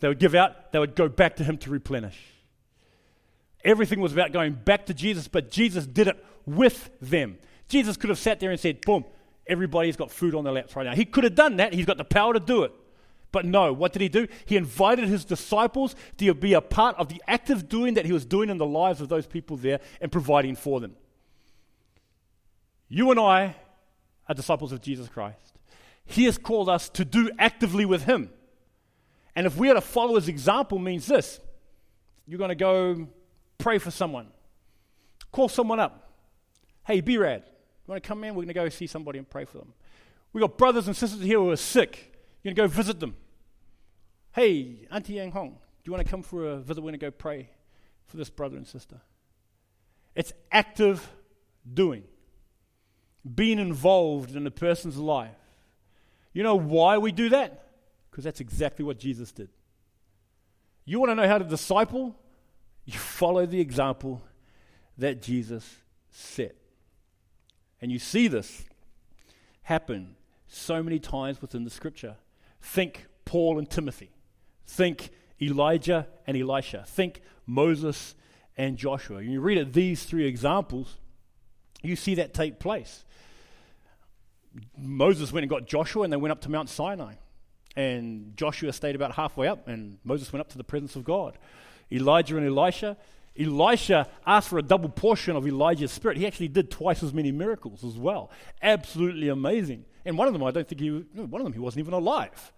[0.00, 2.18] They would give out, they would go back to him to replenish.
[3.64, 7.38] Everything was about going back to Jesus, but Jesus did it with them.
[7.68, 9.04] Jesus could have sat there and said, Boom,
[9.46, 10.94] everybody's got food on their laps right now.
[10.94, 11.72] He could have done that.
[11.72, 12.72] He's got the power to do it.
[13.32, 14.28] But no, what did he do?
[14.46, 18.24] He invited his disciples to be a part of the active doing that he was
[18.24, 20.94] doing in the lives of those people there and providing for them.
[22.88, 23.56] You and I
[24.28, 25.58] are disciples of Jesus Christ.
[26.04, 28.30] He has called us to do actively with him.
[29.36, 31.38] And if we are to follow his example, means this
[32.26, 33.06] you're going to go
[33.58, 34.28] pray for someone,
[35.30, 36.10] call someone up.
[36.84, 38.34] Hey, B Rad, you want to come in?
[38.34, 39.74] We're going to go see somebody and pray for them.
[40.32, 42.14] We've got brothers and sisters here who are sick.
[42.42, 43.14] You're going to go visit them.
[44.32, 46.82] Hey, Auntie Yang Hong, do you want to come for a visit?
[46.82, 47.50] We're going to go pray
[48.06, 49.00] for this brother and sister.
[50.14, 51.10] It's active
[51.72, 52.04] doing,
[53.34, 55.30] being involved in a person's life.
[56.32, 57.65] You know why we do that?
[58.16, 59.50] Because that's exactly what Jesus did.
[60.86, 62.16] You want to know how to disciple?
[62.86, 64.22] You follow the example
[64.96, 65.76] that Jesus
[66.08, 66.56] set.
[67.78, 68.64] And you see this
[69.64, 70.16] happen
[70.48, 72.16] so many times within the scripture.
[72.62, 74.12] Think Paul and Timothy.
[74.66, 75.10] Think
[75.42, 76.84] Elijah and Elisha.
[76.86, 78.14] Think Moses
[78.56, 79.18] and Joshua.
[79.18, 80.96] And You read at these three examples,
[81.82, 83.04] you see that take place.
[84.74, 87.16] Moses went and got Joshua, and they went up to Mount Sinai.
[87.76, 91.36] And Joshua stayed about halfway up, and Moses went up to the presence of God.
[91.92, 92.96] Elijah and Elisha,
[93.38, 96.16] Elisha asked for a double portion of Elijah's spirit.
[96.16, 98.30] He actually did twice as many miracles as well.
[98.62, 99.84] Absolutely amazing.
[100.04, 102.52] And one of them, I don't think he, one of them, he wasn't even alive.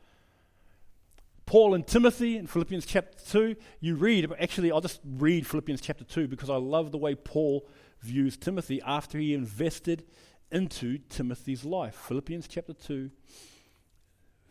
[1.46, 6.04] Paul and Timothy in Philippians chapter 2, you read, actually, I'll just read Philippians chapter
[6.04, 7.66] 2 because I love the way Paul
[8.02, 10.04] views Timothy after he invested
[10.52, 11.94] into Timothy's life.
[11.94, 13.10] Philippians chapter 2,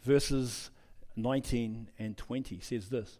[0.08, 0.72] verses
[1.18, 3.20] 19 and 20 says this.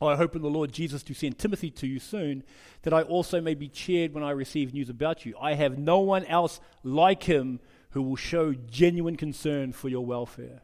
[0.00, 2.42] Oh, I hope in the Lord Jesus to send Timothy to you soon,
[2.82, 5.34] that I also may be cheered when I receive news about you.
[5.38, 10.62] I have no one else like him who will show genuine concern for your welfare.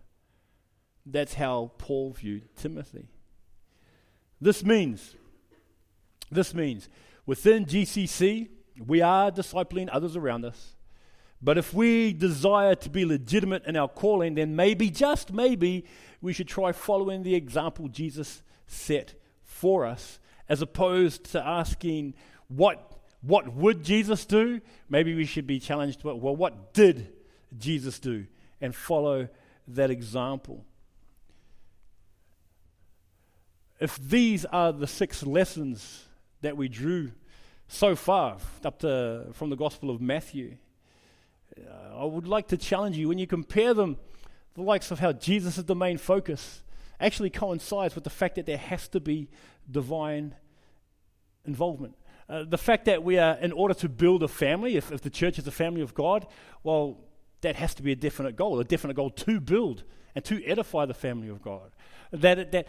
[1.04, 3.10] That's how Paul viewed Timothy.
[4.40, 5.16] This means,
[6.30, 6.88] this means,
[7.26, 8.48] within GCC,
[8.86, 10.75] we are discipling others around us.
[11.42, 15.84] But if we desire to be legitimate in our calling, then maybe, just maybe,
[16.20, 20.18] we should try following the example Jesus set for us,
[20.48, 22.14] as opposed to asking,
[22.48, 24.60] what, what would Jesus do?
[24.88, 27.12] Maybe we should be challenged, well, what did
[27.58, 28.26] Jesus do?
[28.60, 29.28] And follow
[29.68, 30.64] that example.
[33.78, 36.06] If these are the six lessons
[36.40, 37.12] that we drew
[37.68, 40.56] so far up to, from the Gospel of Matthew,
[41.96, 43.96] I would like to challenge you when you compare them,
[44.54, 46.62] the likes of how Jesus is the main focus
[47.00, 49.28] actually coincides with the fact that there has to be
[49.70, 50.34] divine
[51.44, 51.94] involvement.
[52.28, 55.10] Uh, the fact that we are, in order to build a family, if, if the
[55.10, 56.26] church is a family of God,
[56.62, 56.98] well,
[57.42, 59.84] that has to be a definite goal, a definite goal to build
[60.14, 61.70] and to edify the family of God.
[62.10, 62.66] That, that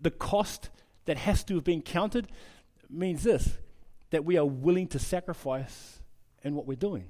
[0.00, 0.70] the cost
[1.04, 2.28] that has to have been counted
[2.90, 3.58] means this
[4.10, 6.00] that we are willing to sacrifice
[6.42, 7.04] in what we're doing,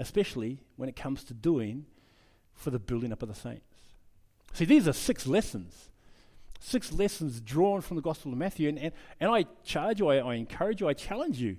[0.00, 1.86] especially when it comes to doing
[2.54, 3.64] for the building up of the saints.
[4.52, 5.90] See, these are six lessons.
[6.58, 8.68] Six lessons drawn from the Gospel of Matthew.
[8.68, 11.56] And, and, and I charge you, I, I encourage you, I challenge you.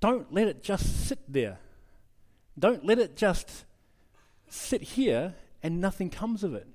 [0.00, 1.58] Don't let it just sit there.
[2.58, 3.64] Don't let it just
[4.48, 6.66] sit here and nothing comes of it.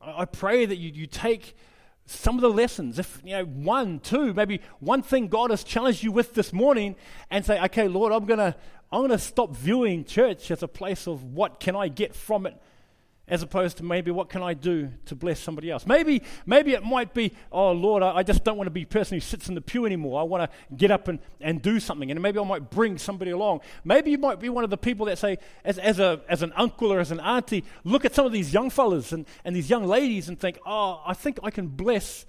[0.00, 1.56] I, I pray that you, you take
[2.10, 6.02] some of the lessons, if you know, one, two, maybe one thing God has challenged
[6.02, 6.96] you with this morning,
[7.30, 8.56] and say, okay, Lord, I'm gonna
[8.90, 12.56] I'm gonna stop viewing church as a place of what can I get from it
[13.28, 15.86] as opposed to maybe what can I do to bless somebody else.
[15.86, 19.16] Maybe, maybe it might be, oh Lord, I, just don't want to be a person
[19.16, 20.20] who sits in the pew anymore.
[20.20, 22.10] I want to get up and, and do something.
[22.10, 23.60] And maybe I might bring somebody along.
[23.84, 26.52] Maybe you might be one of the people that say, as, as, a, as an
[26.56, 29.68] uncle or as an auntie, look at some of these young fellas and, and these
[29.68, 32.26] young ladies and think, oh, I think I can bless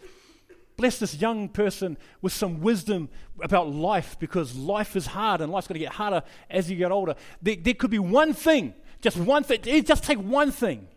[0.80, 3.10] bless this young person with some wisdom
[3.42, 6.90] about life because life is hard and life's going to get harder as you get
[6.90, 7.16] older.
[7.42, 9.62] There, there could be one thing just one thing.
[9.84, 10.88] Just take one thing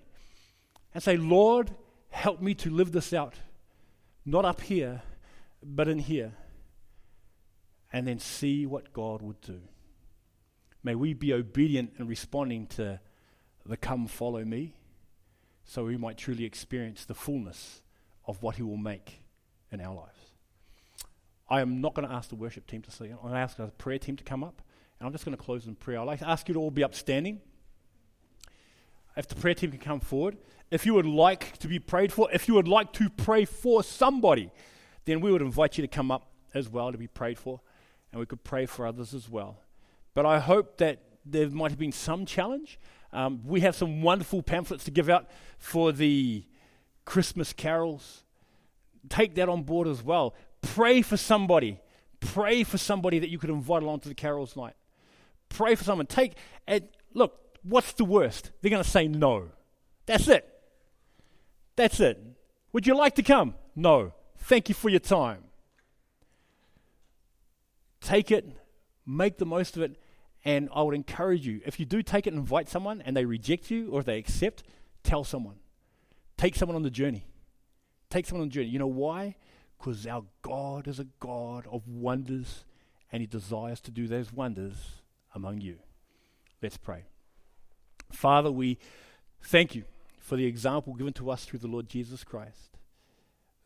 [0.94, 1.70] and say, Lord,
[2.10, 3.34] help me to live this out.
[4.24, 5.02] Not up here,
[5.62, 6.32] but in here.
[7.92, 9.60] And then see what God would do.
[10.82, 13.00] May we be obedient in responding to
[13.64, 14.74] the come follow me
[15.64, 17.82] so we might truly experience the fullness
[18.26, 19.22] of what He will make
[19.70, 20.18] in our lives.
[21.48, 23.12] I am not going to ask the worship team to sing.
[23.12, 24.62] I'm going to ask the prayer team to come up.
[24.98, 26.00] And I'm just going to close in prayer.
[26.00, 27.40] I'd like to ask you to all be upstanding
[29.16, 30.36] if the prayer team can come forward,
[30.70, 33.82] if you would like to be prayed for, if you would like to pray for
[33.82, 34.50] somebody,
[35.04, 37.60] then we would invite you to come up as well to be prayed for,
[38.10, 39.58] and we could pray for others as well.
[40.14, 42.78] But I hope that there might have been some challenge.
[43.12, 46.44] Um, we have some wonderful pamphlets to give out for the
[47.04, 48.24] Christmas carols.
[49.08, 50.34] Take that on board as well.
[50.62, 51.80] Pray for somebody.
[52.20, 54.74] Pray for somebody that you could invite along to the carols night.
[55.48, 56.06] Pray for someone.
[56.06, 56.34] Take
[56.66, 58.50] and look what's the worst?
[58.60, 59.48] They're going to say no.
[60.06, 60.48] That's it.
[61.76, 62.22] That's it.
[62.72, 63.54] Would you like to come?
[63.74, 64.12] No.
[64.38, 65.44] Thank you for your time.
[68.00, 68.48] Take it,
[69.06, 69.96] make the most of it,
[70.44, 73.24] and I would encourage you if you do take it and invite someone and they
[73.24, 74.64] reject you or if they accept,
[75.04, 75.56] tell someone.
[76.36, 77.26] Take someone on the journey.
[78.10, 78.68] Take someone on the journey.
[78.68, 79.36] You know why?
[79.78, 82.64] Because our God is a God of wonders
[83.12, 84.74] and He desires to do those wonders
[85.34, 85.78] among you.
[86.60, 87.04] Let's pray.
[88.12, 88.78] Father, we
[89.42, 89.84] thank you
[90.18, 92.78] for the example given to us through the Lord Jesus Christ.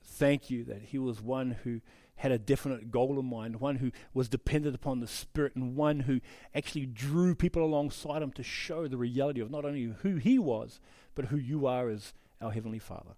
[0.03, 1.81] Thank you that he was one who
[2.17, 6.01] had a definite goal in mind, one who was dependent upon the Spirit, and one
[6.01, 6.21] who
[6.55, 10.81] actually drew people alongside him to show the reality of not only who he was,
[11.15, 13.17] but who you are as our Heavenly Father.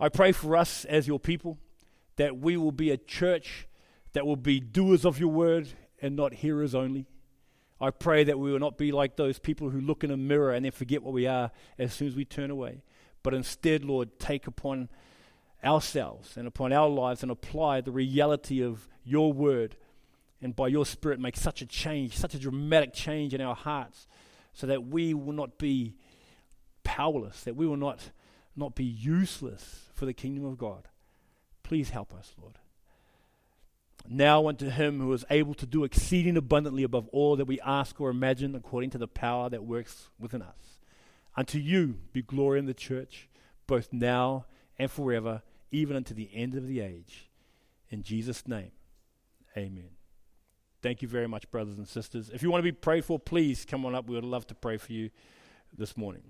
[0.00, 1.58] I pray for us as your people
[2.16, 3.66] that we will be a church
[4.14, 5.68] that will be doers of your word
[6.00, 7.06] and not hearers only.
[7.80, 10.52] I pray that we will not be like those people who look in a mirror
[10.52, 12.82] and then forget what we are as soon as we turn away.
[13.22, 14.88] But instead, Lord, take upon
[15.62, 19.76] ourselves and upon our lives and apply the reality of your word.
[20.40, 24.06] And by your Spirit, make such a change, such a dramatic change in our hearts,
[24.52, 25.96] so that we will not be
[26.84, 28.10] powerless, that we will not,
[28.54, 30.88] not be useless for the kingdom of God.
[31.62, 32.58] Please help us, Lord.
[34.10, 38.00] Now unto him who is able to do exceeding abundantly above all that we ask
[38.00, 40.78] or imagine according to the power that works within us.
[41.36, 43.28] Unto you be glory in the church,
[43.66, 44.46] both now
[44.78, 47.30] and forever, even unto the end of the age.
[47.90, 48.72] In Jesus' name,
[49.56, 49.90] amen.
[50.82, 52.30] Thank you very much, brothers and sisters.
[52.32, 54.08] If you want to be prayed for, please come on up.
[54.08, 55.10] We would love to pray for you
[55.76, 56.22] this morning.